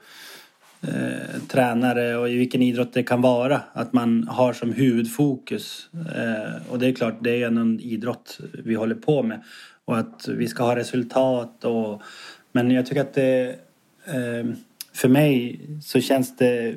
eh, 0.80 1.40
tränare 1.48 2.16
och 2.16 2.30
i 2.30 2.36
vilken 2.36 2.62
idrott 2.62 2.92
det 2.92 3.02
kan 3.02 3.22
vara. 3.22 3.60
Att 3.72 3.92
man 3.92 4.28
har 4.28 4.52
som 4.52 4.72
huvudfokus. 4.72 5.88
Eh, 5.92 6.70
och 6.72 6.78
det 6.78 6.86
är 6.86 6.92
klart, 6.92 7.14
det 7.20 7.42
är 7.42 7.46
en 7.46 7.80
idrott 7.80 8.38
vi 8.52 8.74
håller 8.74 8.94
på 8.94 9.22
med. 9.22 9.42
Och 9.84 9.98
att 9.98 10.28
vi 10.28 10.48
ska 10.48 10.62
ha 10.62 10.76
resultat 10.76 11.64
och... 11.64 12.02
Men 12.52 12.70
jag 12.70 12.86
tycker 12.86 13.00
att 13.00 13.14
det... 13.14 13.48
Eh, 14.04 14.46
för 14.92 15.08
mig 15.08 15.60
så 15.82 16.00
känns 16.00 16.36
det 16.36 16.74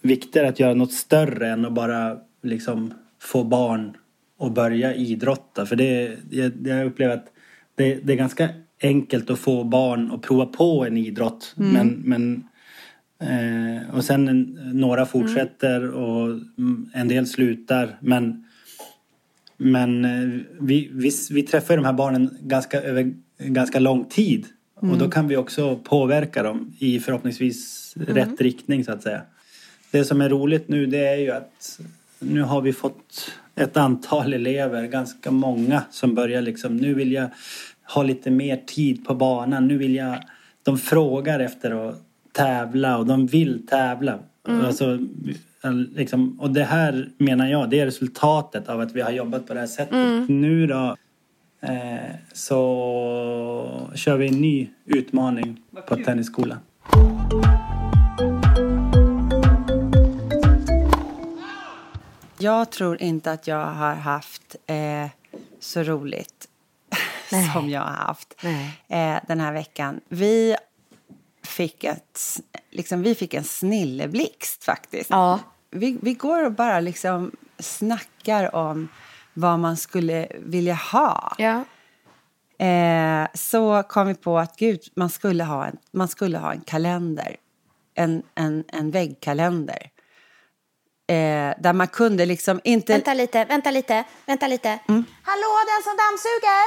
viktigare 0.00 0.48
att 0.48 0.60
göra 0.60 0.74
något 0.74 0.92
större 0.92 1.48
än 1.48 1.64
att 1.64 1.72
bara 1.72 2.18
liksom 2.46 2.94
få 3.20 3.44
barn 3.44 3.96
att 4.40 4.54
börja 4.54 4.94
idrotta. 4.94 5.66
För 5.66 5.76
det, 5.76 6.18
jag, 6.30 6.52
jag 6.64 6.86
upplever 6.86 7.14
att 7.14 7.26
det, 7.74 7.94
det 7.94 8.12
är 8.12 8.16
ganska 8.16 8.48
enkelt 8.82 9.30
att 9.30 9.38
få 9.38 9.64
barn 9.64 10.10
att 10.10 10.22
prova 10.22 10.46
på 10.46 10.84
en 10.84 10.96
idrott. 10.96 11.54
Mm. 11.58 11.72
Men, 11.72 12.02
men, 12.04 12.44
eh, 13.20 13.94
och 13.94 14.04
sen 14.04 14.28
en, 14.28 14.58
några 14.72 15.06
fortsätter 15.06 15.90
och 15.90 16.40
en 16.92 17.08
del 17.08 17.26
slutar. 17.26 17.96
Men, 18.00 18.44
men 19.56 20.04
eh, 20.04 20.40
vi, 20.60 20.90
vi, 20.92 21.10
vi 21.30 21.42
träffar 21.42 21.76
de 21.76 21.84
här 21.84 21.92
barnen 21.92 22.38
ganska, 22.40 22.80
över 22.82 23.14
ganska 23.38 23.78
lång 23.78 24.04
tid. 24.04 24.46
Mm. 24.82 24.94
Och 24.94 25.00
då 25.00 25.10
kan 25.10 25.28
vi 25.28 25.36
också 25.36 25.76
påverka 25.76 26.42
dem 26.42 26.74
i 26.78 27.00
förhoppningsvis 27.00 27.94
mm. 27.96 28.14
rätt 28.14 28.40
riktning 28.40 28.84
så 28.84 28.92
att 28.92 29.02
säga. 29.02 29.22
Det 29.90 30.04
som 30.04 30.20
är 30.20 30.28
roligt 30.28 30.68
nu 30.68 30.86
det 30.86 31.06
är 31.06 31.16
ju 31.16 31.30
att 31.30 31.80
nu 32.18 32.42
har 32.42 32.60
vi 32.60 32.72
fått 32.72 33.30
ett 33.54 33.76
antal 33.76 34.34
elever, 34.34 34.86
ganska 34.86 35.30
många 35.30 35.82
som 35.90 36.14
börjar 36.14 36.42
liksom, 36.42 36.76
nu 36.76 36.94
vill 36.94 37.12
jag 37.12 37.28
ha 37.94 38.02
lite 38.02 38.30
mer 38.30 38.56
tid 38.56 39.04
på 39.04 39.14
banan. 39.14 39.68
Nu 39.68 39.78
vill 39.78 39.94
jag... 39.94 40.18
De 40.62 40.78
frågar 40.78 41.40
efter 41.40 41.88
att 41.88 42.02
tävla 42.32 42.98
och 42.98 43.06
de 43.06 43.26
vill 43.26 43.66
tävla. 43.66 44.18
Mm. 44.48 44.64
Alltså, 44.64 44.98
liksom, 45.94 46.40
och 46.40 46.50
det 46.50 46.64
här 46.64 47.08
menar 47.18 47.46
jag, 47.46 47.70
det 47.70 47.80
är 47.80 47.84
resultatet 47.84 48.68
av 48.68 48.80
att 48.80 48.92
vi 48.92 49.00
har 49.00 49.10
jobbat 49.10 49.46
på 49.46 49.54
det 49.54 49.60
här 49.60 49.66
sättet. 49.66 49.94
Mm. 49.94 50.40
Nu 50.40 50.66
då 50.66 50.96
eh, 51.60 52.14
så 52.32 53.90
kör 53.94 54.16
vi 54.16 54.28
en 54.28 54.40
ny 54.40 54.68
utmaning 54.84 55.60
på 55.88 55.96
Tennisskolan. 55.96 56.58
Jag 62.46 62.70
tror 62.70 63.02
inte 63.02 63.32
att 63.32 63.46
jag 63.46 63.66
har 63.66 63.94
haft 63.94 64.56
eh, 64.66 65.06
så 65.60 65.82
roligt 65.82 66.48
Nej. 67.32 67.52
som 67.52 67.68
jag 67.68 67.80
har 67.80 68.06
haft 68.06 68.34
eh, 68.88 69.16
den 69.28 69.40
här 69.40 69.52
veckan. 69.52 70.00
Vi 70.08 70.56
fick, 71.42 71.84
ett, 71.84 72.40
liksom, 72.70 73.02
vi 73.02 73.14
fick 73.14 73.34
en 73.34 73.44
snilleblixt 73.44 74.64
faktiskt. 74.64 75.10
Ja. 75.10 75.40
Vi, 75.70 75.98
vi 76.02 76.14
går 76.14 76.44
och 76.44 76.52
bara 76.52 76.80
liksom 76.80 77.30
snackar 77.58 78.54
om 78.54 78.88
vad 79.34 79.58
man 79.58 79.76
skulle 79.76 80.28
vilja 80.38 80.74
ha. 80.74 81.34
Ja. 81.38 81.64
Eh, 82.66 83.28
så 83.34 83.82
kom 83.82 84.06
vi 84.06 84.14
på 84.14 84.38
att 84.38 84.56
gud, 84.56 84.80
man 84.94 85.10
skulle 85.10 85.44
ha 85.44 85.66
en, 85.66 85.76
man 85.90 86.08
skulle 86.08 86.38
ha 86.38 86.52
en 86.52 86.60
kalender. 86.60 87.36
En, 87.94 88.22
en, 88.34 88.64
en 88.68 88.90
väggkalender. 88.90 89.90
Eh, 91.08 91.54
där 91.58 91.72
man 91.72 91.88
kunde 91.88 92.26
liksom 92.26 92.60
inte... 92.64 92.92
Vänta 92.92 93.14
lite, 93.14 93.44
vänta 93.44 93.70
lite, 93.70 94.04
vänta 94.26 94.46
lite. 94.46 94.68
Mm. 94.68 95.04
Hallå, 95.22 95.52
den 95.72 95.82
som 95.86 95.94
dammsuger? 96.02 96.66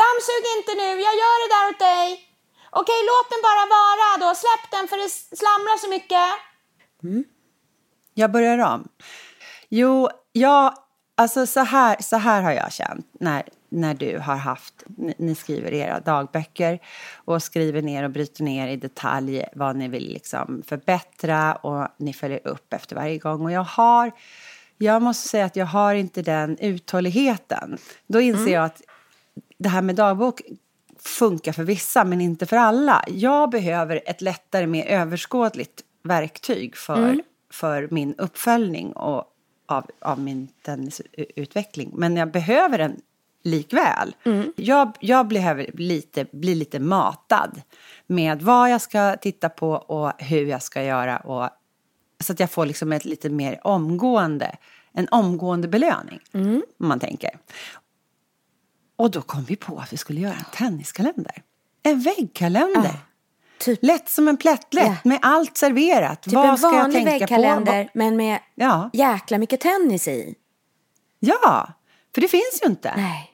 Dammsug 0.00 0.42
inte 0.56 0.72
nu, 0.82 0.88
jag 1.06 1.14
gör 1.22 1.36
det 1.42 1.50
där 1.54 1.64
åt 1.70 1.78
dig. 1.78 2.28
Okej, 2.70 3.00
låt 3.10 3.30
den 3.30 3.42
bara 3.48 3.64
vara 3.78 4.08
då. 4.22 4.34
Släpp 4.34 4.70
den 4.70 4.88
för 4.88 4.96
det 4.96 5.08
slamrar 5.36 5.76
så 5.78 5.88
mycket. 5.88 6.28
Mm. 7.02 7.24
Jag 8.14 8.32
börjar 8.32 8.58
om. 8.58 8.88
Jo, 9.68 10.08
jag, 10.32 10.74
alltså 11.14 11.46
så 11.46 11.60
här, 11.60 11.96
så 12.02 12.16
här 12.16 12.42
har 12.42 12.52
jag 12.52 12.72
känt 12.72 13.06
när, 13.20 13.48
när 13.72 13.94
du 13.94 14.18
har 14.18 14.36
haft, 14.36 14.84
ni, 14.96 15.14
ni 15.18 15.34
skriver 15.34 15.72
era 15.72 16.00
dagböcker 16.00 16.78
och 17.14 17.42
skriver 17.42 17.82
ner 17.82 18.04
och 18.04 18.10
bryter 18.10 18.44
ner 18.44 18.68
i 18.68 18.76
detalj 18.76 19.44
vad 19.54 19.76
ni 19.76 19.88
vill 19.88 20.12
liksom 20.12 20.62
förbättra 20.66 21.54
och 21.54 21.88
ni 21.96 22.12
följer 22.12 22.46
upp 22.46 22.72
efter 22.72 22.96
varje 22.96 23.18
gång. 23.18 23.44
Och 23.44 23.52
jag 23.52 23.64
har, 23.64 24.12
jag 24.78 25.02
måste 25.02 25.28
säga 25.28 25.44
att 25.44 25.56
jag 25.56 25.66
har 25.66 25.94
inte 25.94 26.22
den 26.22 26.58
uthålligheten. 26.58 27.78
Då 28.06 28.20
inser 28.20 28.40
mm. 28.40 28.52
jag 28.52 28.64
att 28.64 28.82
det 29.58 29.68
här 29.68 29.82
med 29.82 29.94
dagbok 29.94 30.42
funkar 30.98 31.52
för 31.52 31.64
vissa 31.64 32.04
men 32.04 32.20
inte 32.20 32.46
för 32.46 32.56
alla. 32.56 33.04
Jag 33.08 33.50
behöver 33.50 34.00
ett 34.06 34.20
lättare, 34.20 34.66
mer 34.66 34.86
överskådligt 34.86 35.82
verktyg 36.02 36.76
för, 36.76 36.96
mm. 36.96 37.22
för 37.52 37.88
min 37.90 38.14
uppföljning 38.18 38.92
och 38.92 39.24
av, 39.66 39.86
av 40.00 40.20
min 40.20 40.48
tennisutveckling. 40.62 41.90
Men 41.94 42.16
jag 42.16 42.30
behöver 42.30 42.78
den 42.78 43.00
likväl. 43.42 44.14
Mm. 44.24 44.52
Jag, 44.56 44.96
jag 45.00 45.28
behöver 45.28 45.70
lite, 45.74 46.26
bli 46.32 46.54
lite 46.54 46.80
matad 46.80 47.62
med 48.06 48.42
vad 48.42 48.70
jag 48.70 48.80
ska 48.80 49.16
titta 49.16 49.48
på 49.48 49.70
och 49.70 50.12
hur 50.18 50.46
jag 50.46 50.62
ska 50.62 50.82
göra. 50.82 51.16
Och, 51.16 51.48
så 52.20 52.32
att 52.32 52.40
jag 52.40 52.50
får 52.50 52.66
liksom 52.66 52.92
ett 52.92 53.04
lite 53.04 53.30
mer 53.30 53.66
omgående, 53.66 54.56
en 54.92 55.08
omgående 55.10 55.68
belöning. 55.68 56.20
Mm. 56.32 56.62
Om 56.80 56.88
man 56.88 57.00
tänker. 57.00 57.30
Och 58.96 59.10
då 59.10 59.22
kom 59.22 59.44
vi 59.44 59.56
på 59.56 59.78
att 59.78 59.92
vi 59.92 59.96
skulle 59.96 60.20
göra 60.20 60.34
en 60.34 60.44
tenniskalender. 60.52 61.42
En 61.82 62.00
väggkalender. 62.00 62.84
Ja, 62.84 62.96
typ. 63.58 63.78
Lätt 63.82 64.08
som 64.08 64.28
en 64.28 64.36
plättlätt 64.36 64.86
ja. 64.86 64.96
med 65.04 65.18
allt 65.22 65.56
serverat. 65.56 66.22
Typ 66.22 66.32
Vad 66.32 66.48
en 66.48 66.58
ska 66.58 66.70
vanlig 66.70 67.00
jag 67.00 67.06
tänka 67.06 67.18
väggkalender 67.18 67.84
på? 67.84 67.90
men 67.94 68.16
med 68.16 68.40
ja. 68.54 68.90
jäkla 68.92 69.38
mycket 69.38 69.60
tennis 69.60 70.08
i. 70.08 70.34
Ja, 71.18 71.68
för 72.14 72.20
det 72.20 72.28
finns 72.28 72.60
ju 72.62 72.66
inte. 72.66 72.94
Nej. 72.96 73.31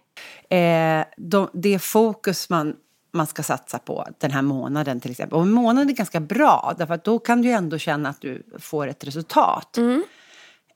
Eh, 0.48 1.04
de, 1.16 1.50
det 1.52 1.78
fokus 1.78 2.50
man, 2.50 2.76
man 3.12 3.26
ska 3.26 3.42
satsa 3.42 3.78
på 3.78 4.06
den 4.18 4.30
här 4.30 4.42
månaden 4.42 5.00
till 5.00 5.10
exempel. 5.10 5.38
Och 5.38 5.46
månad 5.46 5.90
är 5.90 5.94
ganska 5.94 6.20
bra 6.20 6.74
därför 6.78 6.94
att 6.94 7.04
då 7.04 7.18
kan 7.18 7.42
du 7.42 7.50
ändå 7.50 7.78
känna 7.78 8.08
att 8.08 8.20
du 8.20 8.42
får 8.58 8.86
ett 8.86 9.04
resultat. 9.04 9.76
Mm. 9.76 10.04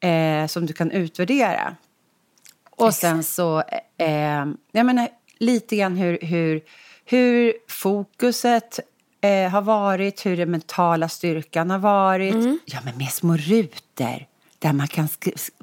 Eh, 0.01 0.47
som 0.47 0.67
du 0.67 0.73
kan 0.73 0.91
utvärdera. 0.91 1.77
Och 2.71 2.95
sen 2.95 3.25
så, 3.25 3.63
eh, 3.99 4.47
jag 4.73 4.87
menar 4.87 5.09
lite 5.39 5.77
grann 5.77 5.97
hur, 5.97 6.19
hur, 6.23 6.61
hur 7.05 7.55
fokuset 7.69 8.81
eh, 9.21 9.51
har 9.51 9.63
varit, 9.63 10.27
hur 10.27 10.37
den 10.37 10.51
mentala 10.51 11.09
styrkan 11.09 11.71
har 11.71 11.79
varit. 11.79 12.35
Mm. 12.35 12.59
Ja, 12.65 12.79
men 12.85 12.99
med 12.99 13.09
små 13.09 13.37
rutor 13.37 14.27
där 14.63 14.73
man 14.73 14.89
kan 14.89 15.09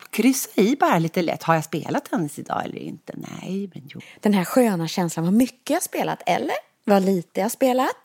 kryssa 0.09 0.49
i 0.55 0.75
bara 0.75 0.99
lite 0.99 1.21
lätt. 1.21 1.43
Har 1.43 1.55
jag 1.55 1.63
spelat 1.63 2.05
tennis 2.05 2.39
idag 2.39 2.65
eller 2.65 2.79
inte? 2.79 3.13
Nej, 3.15 3.69
men 3.73 3.83
jo. 3.93 4.01
Den 4.19 4.33
här 4.33 4.45
sköna 4.45 4.88
känslan, 4.88 5.25
vad 5.25 5.33
mycket 5.33 5.69
jag 5.69 5.83
spelat 5.83 6.21
eller 6.25 6.55
vad 6.83 7.05
lite 7.05 7.39
jag 7.39 7.51
spelat. 7.51 7.95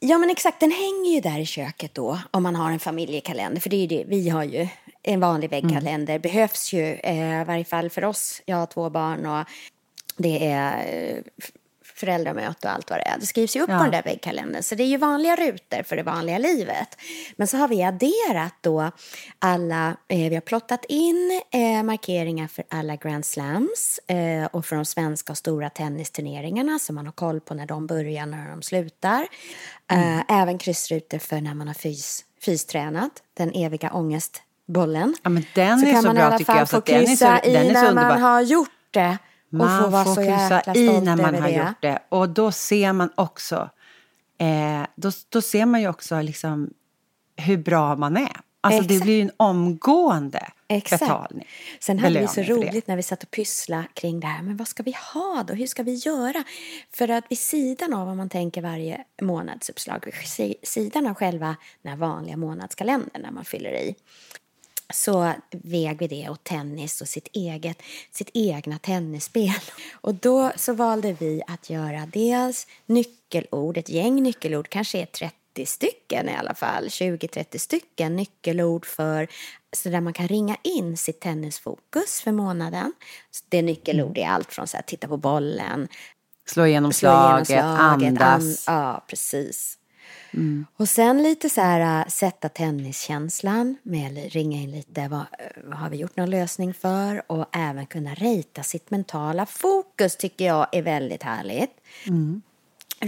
Ja, 0.00 0.18
men 0.18 0.30
exakt, 0.30 0.60
den 0.60 0.70
hänger 0.70 1.14
ju 1.14 1.20
där 1.20 1.38
i 1.38 1.46
köket 1.46 1.94
då 1.94 2.18
om 2.30 2.42
man 2.42 2.56
har 2.56 2.70
en 2.70 2.78
familjekalender. 2.78 3.60
För 3.60 3.70
det 3.70 3.76
är 3.76 3.80
ju 3.80 3.86
det, 3.86 4.04
vi 4.08 4.28
har 4.28 4.44
ju 4.44 4.68
en 5.02 5.20
vanlig 5.20 5.50
väggkalender 5.50 6.14
mm. 6.14 6.22
behövs 6.22 6.72
ju, 6.72 6.94
eh, 6.94 7.40
i 7.40 7.44
varje 7.44 7.64
fall 7.64 7.90
för 7.90 8.04
oss. 8.04 8.42
Jag 8.44 8.56
har 8.56 8.66
två 8.66 8.90
barn 8.90 9.26
och 9.26 9.44
det 10.16 10.46
är 10.46 10.86
eh, 10.86 11.22
föräldramöte 12.04 12.68
och 12.68 12.74
allt 12.74 12.90
vad 12.90 12.98
det 12.98 13.02
är. 13.02 13.18
Det 13.18 13.26
skrivs 13.26 13.56
ju 13.56 13.60
upp 13.60 13.70
ja. 13.70 13.78
på 13.78 13.82
den 13.82 13.92
där 13.92 14.02
väggkalendern. 14.02 14.62
Så 14.62 14.74
det 14.74 14.82
är 14.82 14.86
ju 14.86 14.96
vanliga 14.96 15.36
rutor 15.36 15.82
för 15.82 15.96
det 15.96 16.02
vanliga 16.02 16.38
livet. 16.38 16.88
Men 17.36 17.46
så 17.46 17.56
har 17.56 17.68
vi 17.68 17.82
adderat 17.82 18.54
då 18.60 18.90
alla, 19.38 19.96
eh, 20.08 20.28
vi 20.28 20.34
har 20.34 20.40
plottat 20.40 20.84
in 20.88 21.42
eh, 21.52 21.82
markeringar 21.82 22.46
för 22.46 22.64
alla 22.68 22.96
Grand 22.96 23.26
Slams 23.26 24.00
eh, 24.06 24.46
och 24.52 24.66
för 24.66 24.76
de 24.76 24.84
svenska 24.84 25.34
stora 25.34 25.70
tennisturneringarna 25.70 26.78
så 26.78 26.92
man 26.92 27.06
har 27.06 27.12
koll 27.12 27.40
på 27.40 27.54
när 27.54 27.66
de 27.66 27.86
börjar, 27.86 28.26
när 28.26 28.50
de 28.50 28.62
slutar. 28.62 29.26
Mm. 29.88 30.18
Eh, 30.18 30.24
även 30.28 30.58
kryssrutor 30.58 31.18
för 31.18 31.40
när 31.40 31.54
man 31.54 31.66
har 31.66 31.74
fys, 31.74 32.24
fystränat, 32.44 33.12
den 33.34 33.52
eviga 33.54 33.90
ångest 33.92 34.42
bollen. 34.66 35.16
Ja, 35.22 35.30
men 35.30 35.44
den 35.54 35.80
så 35.80 35.86
är 35.86 35.92
kan 35.92 36.02
så 36.02 36.08
man 36.08 36.16
bra, 36.16 36.24
i 36.24 36.26
alla 36.26 36.44
fall 36.44 36.66
få 36.66 36.80
kryssa 36.80 37.44
i 37.44 37.72
när 37.72 37.94
man 37.94 38.22
har 38.22 38.40
gjort 38.40 38.68
det. 38.90 39.18
Man 39.58 39.82
få 39.82 39.88
vara 39.88 40.04
får 40.04 40.14
så 40.14 40.20
kryssa 40.20 40.74
i 40.74 41.00
när 41.00 41.16
man 41.16 41.34
har 41.34 41.48
det. 41.48 41.54
gjort 41.54 41.82
det. 41.82 41.98
Och 42.08 42.28
då 42.28 42.52
ser 42.52 42.92
man 42.92 43.10
också, 43.14 43.70
eh, 44.38 44.86
då, 44.96 45.10
då 45.28 45.42
ser 45.42 45.66
man 45.66 45.80
ju 45.80 45.88
också 45.88 46.20
liksom 46.20 46.70
hur 47.36 47.56
bra 47.56 47.96
man 47.96 48.16
är. 48.16 48.40
Alltså 48.60 48.82
Exakt. 48.82 49.00
det 49.00 49.04
blir 49.04 49.14
ju 49.14 49.22
en 49.22 49.30
omgående 49.36 50.48
Exakt. 50.68 51.00
betalning. 51.00 51.48
Sen 51.80 51.98
hade 51.98 52.20
vi 52.20 52.28
så 52.28 52.42
roligt 52.42 52.86
när 52.86 52.96
vi 52.96 53.02
satt 53.02 53.22
och 53.22 53.30
pysslade 53.30 53.86
kring 53.94 54.20
det 54.20 54.26
här. 54.26 54.42
Men 54.42 54.56
vad 54.56 54.68
ska 54.68 54.82
vi 54.82 54.94
ha 55.12 55.44
då? 55.48 55.54
Hur 55.54 55.66
ska 55.66 55.82
vi 55.82 55.94
göra? 55.94 56.44
För 56.92 57.08
att 57.08 57.24
vid 57.28 57.38
sidan 57.38 57.94
av 57.94 58.06
vad 58.06 58.16
man 58.16 58.28
tänker 58.28 58.62
varje 58.62 59.04
månadsuppslag, 59.22 60.04
vid 60.38 60.54
sidan 60.62 61.06
av 61.06 61.14
själva 61.14 61.56
den 61.82 61.98
vanliga 61.98 62.36
månadskalendern 62.36 63.22
när 63.22 63.30
man 63.30 63.44
fyller 63.44 63.72
i, 63.72 63.94
så 64.92 65.32
väg 65.50 65.98
vi 65.98 66.06
det 66.06 66.28
åt 66.28 66.44
tennis 66.44 67.00
och 67.00 67.08
sitt, 67.08 67.28
eget, 67.32 67.82
sitt 68.12 68.30
egna 68.34 68.78
tennisspel. 68.78 69.60
Och 70.00 70.14
då 70.14 70.52
så 70.56 70.72
valde 70.72 71.12
vi 71.12 71.42
att 71.46 71.70
göra 71.70 72.06
dels 72.12 72.66
nyckelord, 72.86 73.76
ett 73.76 73.88
gäng 73.88 74.22
nyckelord, 74.22 74.68
kanske 74.68 74.98
är 74.98 75.06
30 75.06 75.66
stycken 75.66 76.28
i 76.28 76.36
alla 76.36 76.54
fall, 76.54 76.84
20-30 76.88 77.58
stycken 77.58 78.16
nyckelord 78.16 78.86
för 78.86 79.28
så 79.76 79.88
där 79.88 80.00
man 80.00 80.12
kan 80.12 80.28
ringa 80.28 80.56
in 80.62 80.96
sitt 80.96 81.20
tennisfokus 81.20 82.20
för 82.20 82.32
månaden. 82.32 82.92
Det 83.48 83.58
är 83.58 83.62
nyckelord 83.62 84.18
är 84.18 84.26
allt 84.26 84.52
från 84.52 84.66
så 84.66 84.76
här, 84.76 84.84
titta 84.84 85.08
på 85.08 85.16
bollen, 85.16 85.88
Slå 86.46 86.66
igenom 86.66 86.92
slå 86.92 87.08
igenom 87.08 87.44
slaget, 87.44 87.64
andas. 87.64 88.68
An, 88.68 88.74
ja, 88.76 89.04
precis. 89.08 89.78
Och 90.76 90.88
sen 90.88 91.22
lite 91.22 91.50
så 91.50 91.60
här, 91.60 92.00
äh, 92.00 92.08
sätta 92.08 92.48
tenniskänslan 92.48 93.76
med 93.82 94.32
ringa 94.32 94.58
in 94.58 94.70
lite, 94.70 95.08
vad, 95.08 95.24
vad 95.64 95.78
har 95.78 95.90
vi 95.90 95.96
gjort 95.96 96.16
någon 96.16 96.30
lösning 96.30 96.74
för? 96.74 97.32
Och 97.32 97.46
även 97.52 97.86
kunna 97.86 98.14
rita 98.14 98.62
sitt 98.62 98.90
mentala 98.90 99.46
fokus 99.46 100.16
tycker 100.16 100.44
jag 100.44 100.66
är 100.72 100.82
väldigt 100.82 101.22
härligt. 101.22 101.70
Mm. 102.06 102.42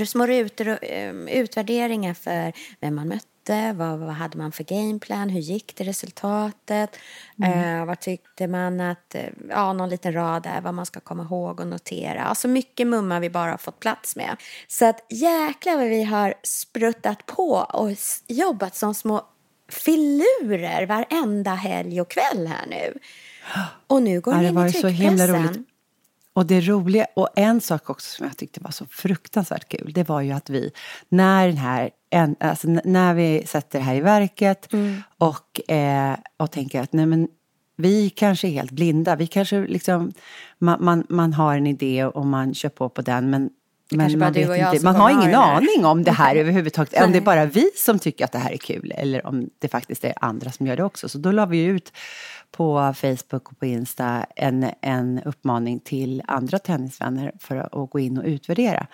Små 0.06 0.26
rutor 0.26 0.68
och 0.68 0.78
um, 1.10 1.28
utvärderingar 1.28 2.14
för 2.14 2.52
vem 2.80 2.94
man 2.94 3.08
mötte, 3.08 3.26
vad, 3.54 3.98
vad 3.98 4.08
hade 4.08 4.38
man 4.38 4.52
för 4.52 4.64
gameplan, 4.64 5.28
hur 5.28 5.40
gick 5.40 5.76
det 5.76 5.84
resultatet, 5.84 6.96
eh, 7.44 7.84
vad 7.84 8.00
tyckte 8.00 8.46
man 8.46 8.80
att, 8.80 9.14
eh, 9.14 9.22
ja 9.48 9.72
någon 9.72 9.88
liten 9.88 10.12
rad 10.12 10.42
där, 10.42 10.60
vad 10.60 10.74
man 10.74 10.86
ska 10.86 11.00
komma 11.00 11.22
ihåg 11.22 11.60
och 11.60 11.66
notera. 11.66 12.22
Alltså 12.24 12.48
mycket 12.48 12.86
mumma 12.86 13.20
vi 13.20 13.30
bara 13.30 13.50
har 13.50 13.58
fått 13.58 13.80
plats 13.80 14.16
med. 14.16 14.36
Så 14.68 14.84
att 14.86 15.00
jäklar 15.10 15.76
vad 15.76 15.88
vi 15.88 16.02
har 16.04 16.34
spruttat 16.42 17.26
på 17.26 17.50
och 17.52 17.90
jobbat 18.28 18.76
som 18.76 18.94
små 18.94 19.26
filurer 19.68 20.86
varenda 20.86 21.54
helg 21.54 22.00
och 22.00 22.10
kväll 22.10 22.46
här 22.46 22.66
nu. 22.70 22.98
Och 23.86 24.02
nu 24.02 24.20
går 24.20 24.34
Ja, 24.34 24.40
det 24.40 24.48
in 24.48 24.54
var 24.54 24.66
i 24.66 24.70
ju 24.70 24.80
så 24.80 24.88
himla 24.88 25.26
tryckpressen. 25.26 25.54
roligt. 25.54 25.68
Och 26.32 26.46
det 26.46 26.60
roliga, 26.60 27.06
och 27.16 27.28
en 27.36 27.60
sak 27.60 27.90
också 27.90 28.10
som 28.16 28.26
jag 28.26 28.36
tyckte 28.36 28.60
var 28.60 28.70
så 28.70 28.86
fruktansvärt 28.86 29.68
kul, 29.68 29.92
det 29.94 30.08
var 30.08 30.20
ju 30.20 30.32
att 30.32 30.50
vi, 30.50 30.70
när 31.08 31.46
den 31.46 31.56
här, 31.56 31.90
en, 32.16 32.36
alltså 32.40 32.68
när 32.84 33.14
vi 33.14 33.42
sätter 33.46 33.78
det 33.78 33.84
här 33.84 33.94
i 33.94 34.00
verket 34.00 34.72
Mm. 34.72 35.02
och, 35.18 35.70
eh, 35.70 36.16
och 36.36 36.50
tänker 36.50 36.80
att 36.82 36.92
nej 36.92 37.06
men 37.06 37.28
vi 37.76 38.10
kanske 38.10 38.48
är 38.48 38.52
helt 38.52 38.70
blinda, 38.70 39.16
vi 39.16 39.26
kanske 39.26 39.66
liksom, 39.66 40.12
man, 40.58 40.84
man, 40.84 41.06
man 41.08 41.32
har 41.32 41.56
en 41.56 41.66
idé 41.66 42.04
och 42.04 42.26
man 42.26 42.54
kör 42.54 42.68
på 42.68 42.88
på 42.88 43.02
den 43.02 43.30
men 43.30 43.50
men 43.90 44.18
man, 44.18 44.32
vet 44.32 44.74
inte, 44.74 44.84
man 44.84 44.96
har 44.96 45.10
ingen 45.10 45.34
aning 45.34 45.84
om 45.84 46.04
det 46.04 46.10
här 46.10 46.36
överhuvudtaget. 46.42 47.04
Om 47.04 47.12
det 47.12 47.18
är 47.18 47.22
bara 47.22 47.44
vi 47.44 47.70
som 47.76 47.98
tycker 47.98 48.24
att 48.24 48.32
det 48.32 48.38
här 48.38 48.52
är 48.52 48.56
kul 48.56 48.92
eller 48.96 49.26
om 49.26 49.50
det 49.58 49.68
faktiskt 49.68 50.04
är 50.04 50.14
andra 50.20 50.52
som 50.52 50.66
gör 50.66 50.76
det 50.76 50.84
också. 50.84 51.08
Så 51.08 51.18
då 51.18 51.32
la 51.32 51.46
vi 51.46 51.64
ut 51.64 51.92
på 52.50 52.94
Facebook 52.96 53.52
och 53.52 53.58
på 53.58 53.66
Insta 53.66 54.26
en, 54.36 54.70
en 54.80 55.20
uppmaning 55.24 55.80
till 55.80 56.22
andra 56.26 56.58
tennisvänner 56.58 57.32
för 57.38 57.56
att 57.56 57.90
gå 57.90 57.98
in 57.98 58.18
och 58.18 58.24
utvärdera. 58.24 58.86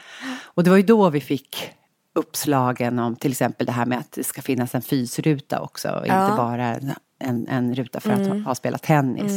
Och 0.45 0.65
det 0.65 0.71
var 0.71 0.77
ju 0.77 0.83
då 0.83 1.11
vi 1.11 1.21
fick 1.21 1.73
uppslagen 2.15 2.99
om 2.99 3.17
till 3.17 3.31
exempel 3.31 3.67
det 3.67 3.73
här 3.73 3.87
med 3.87 3.99
att 3.99 4.13
det 4.13 4.25
ska 4.25 4.43
finnas 4.43 4.75
en 4.75 4.83
fysruta 4.83 5.61
också 5.61 5.89
och 5.89 6.07
Ja. 6.07 6.25
inte 6.25 6.37
bara 6.37 6.65
en, 6.67 6.93
en, 7.19 7.49
en 7.49 7.75
ruta 7.75 8.01
för 8.01 8.11
att 8.11 8.27
ha, 8.27 8.35
ha 8.37 8.55
spelat 8.55 8.83
tennis. 8.83 9.33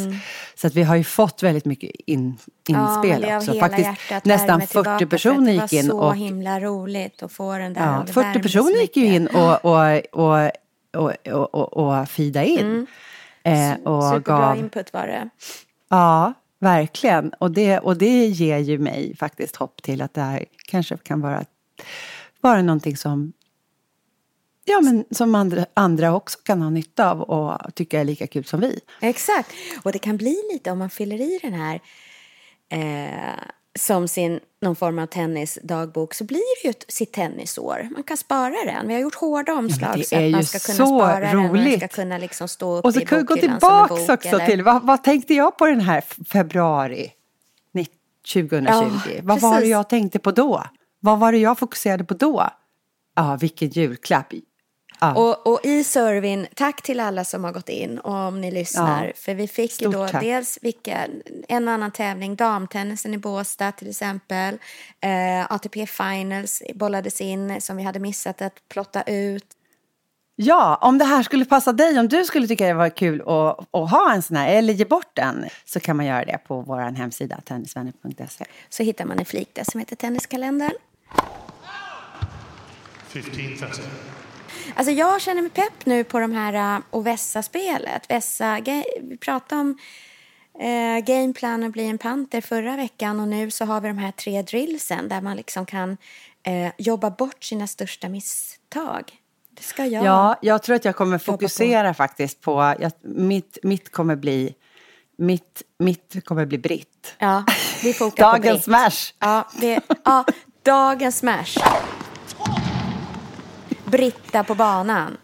Så 0.56 0.68
att 0.68 0.76
vi 0.76 0.84
har 0.84 0.96
ju 0.96 1.04
fått 1.04 1.44
väldigt 1.44 1.66
mycket 1.66 1.92
in, 2.06 2.38
Ja, 2.68 3.04
inspel 3.04 3.26
av 3.32 3.38
också. 3.38 3.60
Faktiskt 3.60 3.90
nästan 4.24 4.48
värme 4.48 4.68
40 4.68 4.68
tillbaka, 4.68 5.08
personer 5.08 5.52
gick 5.52 5.74
in 5.74 5.88
Det 5.88 5.94
var 5.94 6.02
så 6.02 6.08
och 6.08 6.16
himla 6.16 6.60
roligt 6.60 7.24
att 7.24 7.32
få 7.32 7.58
den 7.58 7.74
där. 7.74 7.82
Ja, 7.86 8.00
och 8.00 8.06
det 8.06 8.14
40 8.14 8.24
värmde 8.26 8.40
personer 8.40 8.82
gick 8.82 8.98
ju 8.98 9.06
in 9.06 9.28
och, 9.28 9.66
och, 9.66 10.02
och, 10.12 10.52
och, 10.98 11.28
och, 11.54 11.74
och, 11.78 12.10
fida 12.10 12.44
in. 12.44 12.88
Eh, 13.44 13.74
och 13.84 14.04
Mm. 14.04 14.14
Superbra 14.14 14.20
gav, 14.20 14.58
input 14.58 14.94
var 14.94 15.08
det. 15.08 15.30
ja, 15.90 16.34
verkligen. 16.60 17.30
Och 17.40 17.52
det, 17.52 17.80
och 17.80 17.98
det 17.98 18.26
ger 18.26 18.58
ju 18.58 18.78
mig 18.80 19.16
faktiskt 19.18 19.56
hopp 19.56 19.82
till 19.84 20.02
att 20.02 20.14
det 20.14 20.22
här 20.22 20.46
kanske 20.68 20.98
kan 20.98 21.22
vara, 21.22 21.46
vara 22.50 22.62
någonting 22.62 22.98
som, 22.98 23.34
ja, 24.66 24.82
men 24.82 25.06
som 25.12 25.36
andra, 25.36 25.66
andra 25.74 26.16
också 26.16 26.40
kan 26.44 26.62
ha 26.62 26.70
nytta 26.70 27.12
av 27.12 27.22
och 27.22 27.76
tycka 27.76 28.00
är 28.00 28.04
lika 28.06 28.28
kul 28.28 28.46
som 28.46 28.60
vi. 28.62 28.80
Exakt. 29.02 29.50
Och 29.84 29.92
det 29.92 30.00
kan 30.00 30.18
bli 30.18 30.38
lite 30.54 30.72
om 30.72 30.80
man 30.80 30.90
fyller 30.90 31.22
i 31.22 31.40
den 31.42 31.54
här 31.54 31.80
eh, 32.70 33.40
som 33.80 34.08
sin 34.08 34.40
någon 34.62 34.76
form 34.76 35.00
av 35.00 35.06
tennisdagbok 35.06 36.14
så 36.14 36.24
blir 36.24 36.62
det 36.64 36.68
ju 36.68 36.70
ett, 36.70 36.86
sitt 36.88 37.14
tennisår. 37.14 37.90
Man 37.92 38.04
kan 38.04 38.18
spara 38.18 38.56
den. 38.66 38.88
Vi 38.88 38.94
har 38.94 39.02
gjort 39.02 39.16
hårda 39.16 39.54
omslag 39.54 39.98
det 39.98 40.04
så 40.04 40.16
att 40.16 40.32
man 40.32 40.44
ska 40.46 40.60
kunna 40.60 40.88
spara 40.88 41.20
den 41.20 41.38
och 41.38 41.44
den 41.56 41.64
ska 41.66 41.76
roligt. 41.76 41.92
kunna 41.96 42.18
liksom 42.18 42.48
stå 42.48 42.76
upp 42.78 42.86
Och 42.86 42.94
så 42.94 43.00
i 43.00 43.06
kan 43.06 43.18
vi 43.18 43.24
gå 43.24 43.36
bok, 43.36 43.92
också 43.92 44.12
eller? 44.28 44.46
till, 44.46 44.64
vad, 44.64 44.84
vad 44.84 45.04
tänkte 45.04 45.34
jag 45.34 45.58
på 45.58 45.66
den 45.66 45.80
här 45.82 46.02
februari 46.26 47.12
ni- 47.72 47.88
2020? 48.34 48.68
Ja, 48.68 49.22
vad 49.24 49.40
var 49.42 49.50
det 49.52 49.56
precis. 49.56 49.72
jag 49.72 49.90
tänkte 49.90 50.20
på 50.20 50.32
då? 50.32 50.64
Vad 51.06 51.20
var 51.20 51.32
det 51.32 51.38
jag 51.38 51.60
fokuserade 51.60 52.04
på 52.04 52.14
då? 52.14 52.50
Ja, 53.16 53.38
vilken 53.42 53.70
julklapp. 53.70 54.34
Ja. 55.00 55.14
Och, 55.16 55.48
och 55.48 55.60
i 55.64 55.84
servyn, 55.84 56.48
tack 56.56 56.82
till 56.82 57.00
alla 57.00 57.24
som 57.26 57.44
har 57.44 57.52
gått 57.52 57.70
in 57.70 58.00
och 58.00 58.14
om 58.14 58.42
ni 58.42 58.52
lyssnar. 58.52 59.06
Ja. 59.06 59.12
För 59.16 59.34
vi 59.34 59.48
fick 59.48 59.82
ju 59.82 59.90
Stort 59.90 59.94
då 59.94 60.08
tack. 60.08 60.22
dels 60.22 60.60
vilka, 60.62 61.08
en 61.48 61.68
och 61.68 61.74
annan 61.74 61.92
tävling, 61.92 62.36
damtennisen 62.36 63.14
i 63.14 63.18
Båstad 63.18 63.72
till 63.72 63.90
exempel. 63.90 64.58
Eh, 65.02 65.52
ATP 65.52 65.88
Finals 65.88 66.64
bollades 66.76 67.22
in 67.22 67.62
som 67.62 67.78
vi 67.78 67.84
hade 67.84 68.00
missat 68.00 68.42
att 68.42 68.70
plotta 68.70 69.02
ut. 69.02 69.46
Ja, 70.36 70.80
om 70.82 70.98
det 70.98 71.06
här 71.06 71.24
skulle 71.24 71.46
passa 71.46 71.74
dig, 71.74 72.00
om 72.00 72.08
du 72.08 72.26
skulle 72.26 72.48
tycka 72.48 72.68
det 72.68 72.74
var 72.74 72.90
kul 72.90 73.22
att, 73.22 73.60
att 73.72 73.92
ha 73.92 74.14
en 74.14 74.22
sån 74.22 74.38
här 74.38 74.50
eller 74.56 74.74
ge 74.74 74.86
bort 74.86 75.12
den 75.14 75.46
så 75.66 75.80
kan 75.80 75.98
man 75.98 76.06
göra 76.06 76.26
det 76.26 76.38
på 76.48 76.62
vår 76.62 76.80
hemsida 76.80 77.42
tennisvänner.se. 77.46 78.46
Så 78.70 78.84
hittar 78.84 79.06
man 79.06 79.20
en 79.20 79.26
flik 79.26 79.50
där 79.54 79.64
som 79.64 79.80
heter 79.80 79.96
Tenniskalendern. 79.96 80.74
15.30. 83.12 83.82
Alltså 84.76 84.92
jag 84.92 85.22
känner 85.22 85.42
mig 85.42 85.52
pepp 85.52 85.86
nu 85.86 86.04
på 86.04 86.20
de 86.20 86.32
här 86.32 86.82
och 86.90 87.08
Vässa-spelet. 87.08 88.10
Vässa, 88.10 88.62
vi 89.02 89.18
pratade 89.18 89.62
om 89.62 89.78
uh, 90.62 91.06
gameplan 91.06 91.64
och 91.64 91.72
bli 91.72 91.86
en 91.86 91.98
panter 91.98 92.42
förra 92.42 92.76
veckan 92.76 93.20
och 93.20 93.28
nu 93.28 93.52
så 93.52 93.66
har 93.66 93.82
vi 93.82 93.88
de 93.88 93.98
här 93.98 94.12
tre 94.12 94.42
drillsen 94.42 95.10
där 95.10 95.22
man 95.22 95.38
liksom 95.38 95.66
kan 95.66 95.98
eh, 96.46 96.72
jobba 96.78 97.10
bort 97.10 97.44
sina 97.44 97.68
största 97.68 98.10
misstag. 98.10 99.14
Det 99.50 99.64
ska 99.64 99.86
jag. 99.86 100.06
Ja, 100.06 100.36
jag 100.42 100.64
tror 100.64 100.76
att 100.76 100.86
jag 100.86 100.96
kommer 100.96 101.18
fokusera 101.18 101.94
faktiskt 101.94 102.42
på, 102.42 102.76
jag, 102.80 102.92
mitt, 103.02 103.58
mitt 103.64 103.92
kommer 103.92 104.16
bli, 104.16 104.56
mitt, 105.18 105.62
mitt 105.80 106.26
kommer 106.26 106.46
bli 106.46 106.58
britt. 106.58 107.16
Ja, 107.18 107.44
vi 107.84 107.94
fokar 108.00 108.24
på 108.24 108.32
Dagens 108.32 108.54
Britt. 108.54 108.64
smash! 108.64 109.14
Ja, 109.20 109.48
det, 109.62 109.80
ja, 110.04 110.26
dagens 110.66 111.18
smash. 111.18 111.58
Britta 113.86 114.44
på 114.44 114.56
banan. 114.56 115.18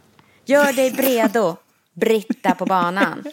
Gör 0.45 0.73
dig 0.73 0.91
bredo. 0.91 1.55
Britta 1.93 2.55
på 2.55 2.65
banan. 2.65 3.23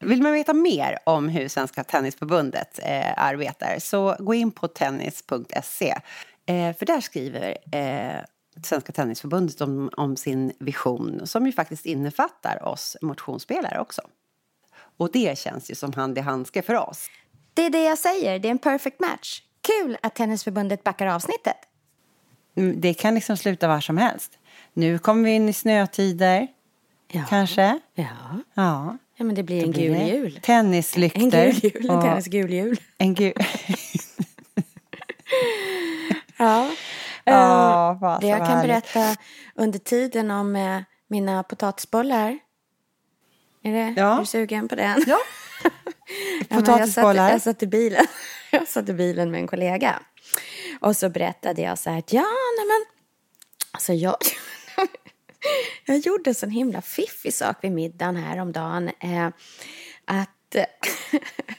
Vill 0.00 0.22
man 0.22 0.32
veta 0.32 0.52
mer 0.52 0.98
om 1.06 1.28
hur 1.28 1.48
Svenska 1.48 1.84
Tennisförbundet 1.84 2.80
eh, 2.82 3.12
arbetar 3.16 3.78
så 3.78 4.16
gå 4.18 4.34
in 4.34 4.50
på 4.50 4.68
tennis.se. 4.68 5.94
Eh, 6.46 6.76
för 6.76 6.86
där 6.86 7.00
skriver 7.00 7.58
eh, 7.72 8.20
Svenska 8.64 8.92
Tennisförbundet 8.92 9.60
om, 9.60 9.90
om 9.96 10.16
sin 10.16 10.52
vision 10.58 11.26
som 11.26 11.46
ju 11.46 11.52
faktiskt 11.52 11.86
innefattar 11.86 12.68
oss 12.68 12.96
motionsspelare 13.02 13.80
också. 13.80 14.02
Och 14.96 15.12
det 15.12 15.38
känns 15.38 15.70
ju 15.70 15.74
som 15.74 15.92
hand 15.92 16.18
i 16.18 16.20
handske 16.20 16.62
för 16.62 16.74
oss. 16.74 17.06
Det 17.54 17.66
är 17.66 17.70
det 17.70 17.84
jag 17.84 17.98
säger, 17.98 18.38
det 18.38 18.48
är 18.48 18.52
en 18.52 18.58
perfect 18.58 19.00
match. 19.00 19.42
Kul 19.64 19.96
att 20.02 20.14
Tennisförbundet 20.14 20.84
backar 20.84 21.06
avsnittet. 21.06 21.56
Mm, 22.56 22.80
Det 22.80 22.94
kan 22.94 23.14
liksom 23.14 23.36
sluta 23.36 23.68
var 23.68 23.80
som 23.80 23.96
helst. 23.98 24.38
Nu 24.72 24.98
kommer 24.98 25.24
vi 25.24 25.30
in 25.30 25.48
i 25.48 25.52
snötider, 25.52 26.46
Ja. 27.12 27.22
kanske. 27.28 27.80
Ja. 27.94 28.04
Ja. 28.54 28.98
ja, 29.16 29.24
men 29.24 29.34
det 29.34 29.42
blir 29.42 29.64
en 29.64 29.70
Blir 29.70 29.88
gul 29.94 30.08
jul. 30.08 30.38
Tennislyktor. 30.42 31.22
En 31.22 31.30
gul 31.30 31.54
jul, 31.62 31.90
en 31.90 32.02
tennisgul 32.02 32.52
jul. 32.52 32.80
En 32.98 33.14
gul... 33.14 33.32
Ja. 36.38 36.70
Ja, 37.24 37.90
Eh, 37.94 38.00
fasen 38.00 38.20
det 38.20 38.28
jag 38.28 38.38
vad 38.38 38.48
kan 38.48 38.56
härligt. 38.58 38.92
berätta 38.94 39.16
under 39.54 39.78
tiden 39.78 40.30
om 40.30 40.56
eh, 40.56 40.80
mina 41.08 41.42
potatisbollar. 41.42 42.38
Är, 43.62 43.72
det, 43.72 43.94
Ja. 43.96 44.14
är 44.16 44.20
du 44.20 44.26
sugen 44.26 44.68
på 44.68 44.74
den? 44.74 45.04
Ja. 45.06 45.18
Potatisbollar. 46.56 47.14
Jag 47.14 47.16
satt, 47.16 47.32
jag 47.32 47.42
satt 47.42 47.62
i 47.62 47.66
bilen. 47.66 48.06
Jag 48.60 48.68
satt 48.68 48.88
i 48.88 48.92
bilen 48.92 49.30
med 49.30 49.40
en 49.40 49.46
kollega. 49.46 50.02
Och 50.80 50.96
så 50.96 51.08
berättade 51.08 51.62
jag 51.62 51.78
så 51.78 51.90
här 51.90 51.98
att 51.98 52.12
ja, 52.12 52.26
nej 52.58 52.66
men. 52.66 53.00
Alltså 53.72 53.92
jag. 53.92 54.16
jag 55.86 55.98
gjorde 55.98 56.30
en 56.30 56.34
sån 56.34 56.50
himla 56.50 56.82
fiffig 56.82 57.34
sak 57.34 57.56
vid 57.64 57.72
middagen 57.72 58.16
häromdagen. 58.16 58.90
Eh, 59.00 59.26
att. 60.04 60.30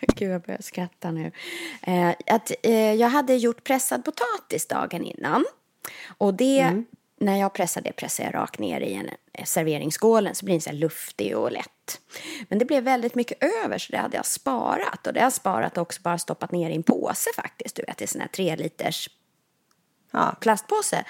Gud, 0.01 0.31
jag 0.31 0.41
börjar 0.41 0.61
skratta 0.61 1.11
nu. 1.11 1.31
Eh, 1.81 2.09
att 2.25 2.51
eh, 2.63 2.93
jag 2.93 3.09
hade 3.09 3.35
gjort 3.35 3.63
pressad 3.63 4.05
potatis 4.05 4.67
dagen 4.67 5.03
innan. 5.03 5.45
Och 6.17 6.33
det, 6.33 6.59
mm 6.59 6.85
när 7.19 7.39
jag 7.39 7.53
pressar 7.53 7.81
det 7.81 7.91
pressar 7.91 8.23
jag 8.23 8.33
rakt 8.35 8.59
ner 8.59 8.81
i 8.81 8.93
en 8.93 9.09
serveringsskålen 9.45 10.35
så 10.35 10.45
blir 10.45 10.53
den 10.55 10.61
så 10.61 10.71
luftig 10.71 11.37
och 11.37 11.51
lätt. 11.51 12.01
Men 12.49 12.59
det 12.59 12.65
blev 12.65 12.83
väldigt 12.83 13.15
mycket 13.15 13.43
över 13.63 13.77
så 13.77 13.91
det 13.91 13.97
hade 13.97 14.17
jag 14.17 14.25
sparat. 14.25 15.07
Och 15.07 15.13
det 15.13 15.19
har 15.19 15.25
jag 15.25 15.33
sparat 15.33 15.77
också 15.77 16.01
bara 16.01 16.17
stoppat 16.17 16.51
ner 16.51 16.69
i 16.69 16.75
en 16.75 16.83
påse 16.83 17.29
faktiskt. 17.35 17.75
Du 17.75 17.83
vet, 17.87 18.01
i 18.01 18.07
sån 18.07 18.21
här 18.21 18.27
tre 18.27 18.55
liters 18.55 19.09
Ja. 20.11 20.35
plastpåse. 20.41 21.03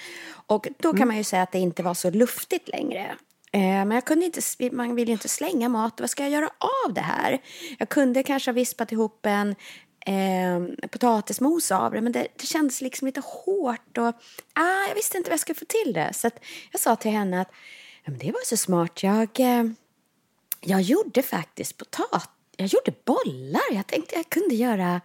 Och 0.47 0.67
då 0.79 0.93
kan 0.93 1.07
man 1.07 1.17
ju 1.17 1.23
säga 1.23 1.41
att 1.41 1.51
det 1.51 1.59
inte 1.59 1.83
var 1.83 1.93
så 1.93 2.09
luftigt 2.09 2.67
längre. 2.67 3.15
Eh, 3.51 3.59
Men 3.61 3.91
jag 3.91 4.05
kunde 4.05 4.25
inte, 4.25 4.41
man 4.71 4.95
vill 4.95 5.07
ju 5.07 5.11
inte 5.13 5.29
slänga 5.29 5.69
mat. 5.69 5.99
Vad 5.99 6.09
ska 6.09 6.23
jag 6.23 6.31
göra 6.31 6.49
av 6.85 6.93
det 6.93 7.01
här? 7.01 7.41
Jag 7.79 7.89
kunde 7.89 8.23
kanske 8.23 8.51
ha 8.51 8.53
vispat 8.53 8.91
ihop 8.91 9.25
en 9.25 9.55
eh, 10.05 10.87
potatismos 10.89 11.71
av 11.71 11.91
det, 11.91 12.01
men 12.01 12.11
det, 12.11 12.27
det 12.35 12.45
kändes 12.45 12.81
liksom 12.81 13.05
lite 13.05 13.21
hårt 13.25 13.97
och 13.97 14.13
ah, 14.53 14.87
jag 14.87 14.95
visste 14.95 15.17
inte 15.17 15.29
vad 15.29 15.33
jag 15.33 15.39
skulle 15.39 15.59
få 15.59 15.65
till 15.65 15.93
det. 15.93 16.13
Så 16.13 16.27
att 16.27 16.39
jag 16.71 16.81
sa 16.81 16.95
till 16.95 17.11
henne 17.11 17.41
att 17.41 17.51
ja, 18.03 18.11
men 18.11 18.17
det 18.17 18.31
var 18.31 18.45
så 18.45 18.57
smart. 18.57 19.03
Jag, 19.03 19.39
eh, 19.39 19.63
jag 20.61 20.81
gjorde 20.81 21.21
faktiskt 21.21 21.77
potat. 21.77 22.29
Jag 22.57 22.67
gjorde 22.67 22.93
bollar. 23.05 23.73
Jag 23.73 23.87
tänkte 23.87 24.15
jag 24.15 24.29
kunde 24.29 24.55
göra 24.55 25.01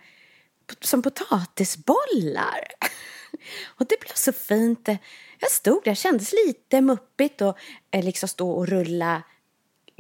som 0.81 1.03
potatisbollar. 1.03 2.69
Och 3.67 3.87
det 3.87 4.01
blev 4.01 4.15
så 4.15 4.33
fint. 4.33 4.89
Jag 5.39 5.51
stod 5.51 5.85
där, 5.85 5.95
kändes 5.95 6.33
lite 6.33 6.81
muppigt 6.81 7.41
och 7.41 7.59
eh, 7.91 8.05
liksom 8.05 8.29
stå 8.29 8.51
och 8.51 8.69
rulla, 8.69 9.23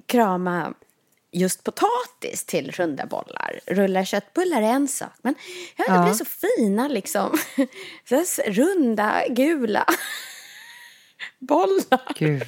krama 0.06 0.74
just 1.32 1.64
potatis 1.64 2.44
till 2.44 2.70
runda 2.70 3.06
bollar. 3.06 3.60
Rulla 3.66 4.04
köttbullar 4.04 4.62
är 4.62 4.66
en 4.66 4.88
sak, 4.88 5.12
men 5.22 5.34
ja, 5.76 5.84
det 5.88 5.94
Ja. 5.94 6.02
blev 6.02 6.14
så 6.14 6.24
fina 6.24 6.88
liksom. 6.88 7.38
Så 8.26 8.42
runda, 8.46 9.22
gula 9.28 9.84
bollar. 11.38 12.14
Gud. 12.18 12.44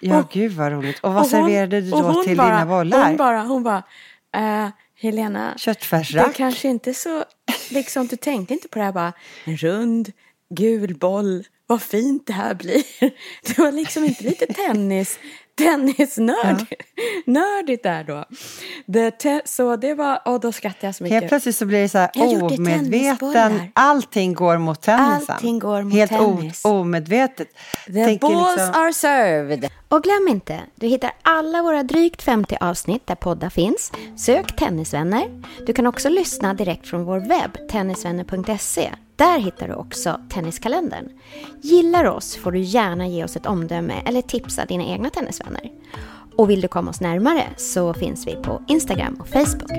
Ja, 0.00 0.18
Och- 0.18 0.30
gud 0.30 0.52
vad 0.52 0.72
roligt. 0.72 0.98
Och 0.98 1.14
vad 1.14 1.24
Och 1.24 1.30
hon- 1.30 1.48
serverade 1.48 1.80
du 1.80 1.90
då 1.90 2.24
till 2.24 2.36
bara, 2.36 2.46
dina 2.46 2.66
bollar? 2.66 3.06
Hon 3.08 3.16
bara, 3.16 3.40
hon 3.42 3.62
bara, 3.62 3.82
eh, 4.36 4.68
Helena, 4.98 5.56
det 5.64 6.32
kanske 6.34 6.68
inte 6.68 6.94
så, 6.94 7.24
liksom 7.70 8.06
du 8.06 8.16
tänkte 8.16 8.54
inte 8.54 8.68
på 8.68 8.78
det 8.78 8.84
här 8.84 8.92
bara, 8.92 9.12
en 9.44 9.56
rund 9.56 10.12
gul 10.48 10.94
boll, 10.98 11.44
vad 11.66 11.82
fint 11.82 12.26
det 12.26 12.32
här 12.32 12.54
blir. 12.54 12.84
Det 13.46 13.58
var 13.58 13.72
liksom 13.72 14.04
inte 14.04 14.24
lite 14.24 14.46
tennis, 14.46 15.18
tennisnörd, 15.56 16.66
nördigt 17.26 17.82
där 17.82 18.04
då. 18.04 18.24
Så 19.44 19.76
det 19.76 19.94
var, 19.94 20.20
och 20.24 20.40
då 20.40 20.52
skrattade 20.52 20.86
jag 20.86 20.94
så 20.94 21.02
mycket. 21.02 21.14
Helt 21.20 21.28
plötsligt 21.28 21.56
så 21.56 21.66
blir 21.66 21.82
det 21.82 21.88
så 21.88 21.98
här 21.98 22.10
omedveten. 22.42 23.60
Allting 23.74 24.34
går 24.34 24.58
mot 24.58 24.80
tennisen. 24.82 25.26
Allting 25.34 25.58
går 25.58 25.82
mot 25.82 25.92
Helt 25.94 26.12
o- 26.12 26.36
tennis. 26.36 26.64
omedvetet. 26.64 27.48
The 27.86 28.04
Tänker 28.04 28.28
balls 28.28 28.56
liksom- 28.58 28.82
are 28.82 28.92
served. 28.92 29.70
Och 29.88 30.02
glöm 30.02 30.28
inte, 30.28 30.60
du 30.74 30.86
hittar 30.86 31.10
alla 31.22 31.62
våra 31.62 31.82
drygt 31.82 32.22
50 32.22 32.56
avsnitt 32.60 33.06
där 33.06 33.14
poddar 33.14 33.50
finns. 33.50 33.92
Sök 34.16 34.56
Tennisvänner. 34.56 35.42
Du 35.66 35.72
kan 35.72 35.86
också 35.86 36.08
lyssna 36.08 36.54
direkt 36.54 36.88
från 36.88 37.04
vår 37.04 37.18
webb, 37.20 37.68
tennisvänner.se. 37.70 38.90
Där 39.16 39.38
hittar 39.38 39.68
du 39.68 39.74
också 39.74 40.20
Tenniskalendern. 40.30 41.08
Gillar 41.62 42.04
oss 42.04 42.36
får 42.36 42.52
du 42.52 42.58
gärna 42.60 43.06
ge 43.08 43.24
oss 43.24 43.36
ett 43.36 43.46
omdöme 43.46 43.94
eller 44.06 44.22
tipsa 44.22 44.64
dina 44.64 44.84
egna 44.84 45.10
tennisvänner. 45.10 45.45
Och 46.36 46.50
vill 46.50 46.60
du 46.60 46.68
komma 46.68 46.90
oss 46.90 47.00
närmare 47.00 47.44
så 47.56 47.94
finns 47.94 48.26
vi 48.26 48.36
på 48.36 48.62
Instagram 48.68 49.14
och 49.14 49.28
Facebook. 49.28 49.70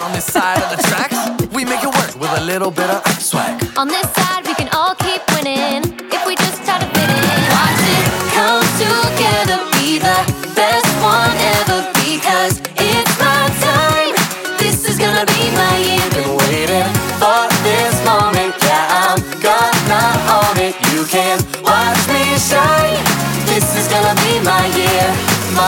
On 0.00 0.12
this 0.12 0.24
side 0.24 0.62
of 0.62 0.76
the 0.76 0.82
tracks, 0.82 1.16
we 1.52 1.64
make 1.64 1.82
it 1.82 1.94
work 1.94 2.14
with 2.20 2.30
a 2.30 2.44
little 2.44 2.70
bit 2.70 2.90
of 2.90 3.20
swag. 3.20 3.54
On 3.76 3.88
this 3.88 4.06
side, 4.14 4.42
we 4.44 4.54
can 4.54 4.68
all 4.72 4.94
keep 4.94 5.22
winning 5.34 5.82
if 6.12 6.26
we 6.26 6.34
just 6.36 6.64
try 6.64 6.78
to 6.78 6.86
fit 6.94 7.10
in. 7.10 7.40
Watch 7.50 7.82
it 7.94 8.06
come 8.36 8.66
together, 8.78 9.58
be 9.72 9.98
the 9.98 10.16
best 10.54 10.85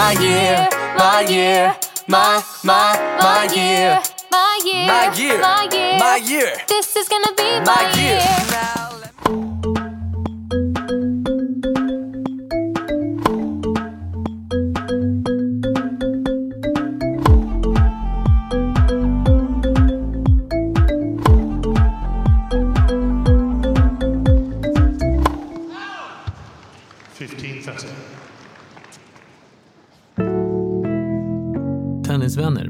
my 0.09 0.15
year, 0.23 0.69
my 0.97 1.21
year, 1.21 1.77
my, 2.07 2.43
my, 2.65 2.97
my 3.21 3.45
year. 3.55 4.01
My 4.31 4.61
year, 4.65 4.87
My 4.87 5.15
year, 5.15 5.39
my 5.39 5.69
year, 5.71 5.99
my 5.99 6.17
year. 6.17 6.53
This 6.67 6.97
is 6.97 7.09
gonna 7.09 7.35
be 7.37 7.61
my, 7.61 7.65
My 7.67 7.93
year. 8.01 8.97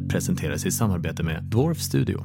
Presenteras 0.09 0.67
i 0.67 0.71
samarbete 0.71 1.23
med 1.23 1.43
Dwarf 1.43 1.79
Studio. 1.79 2.25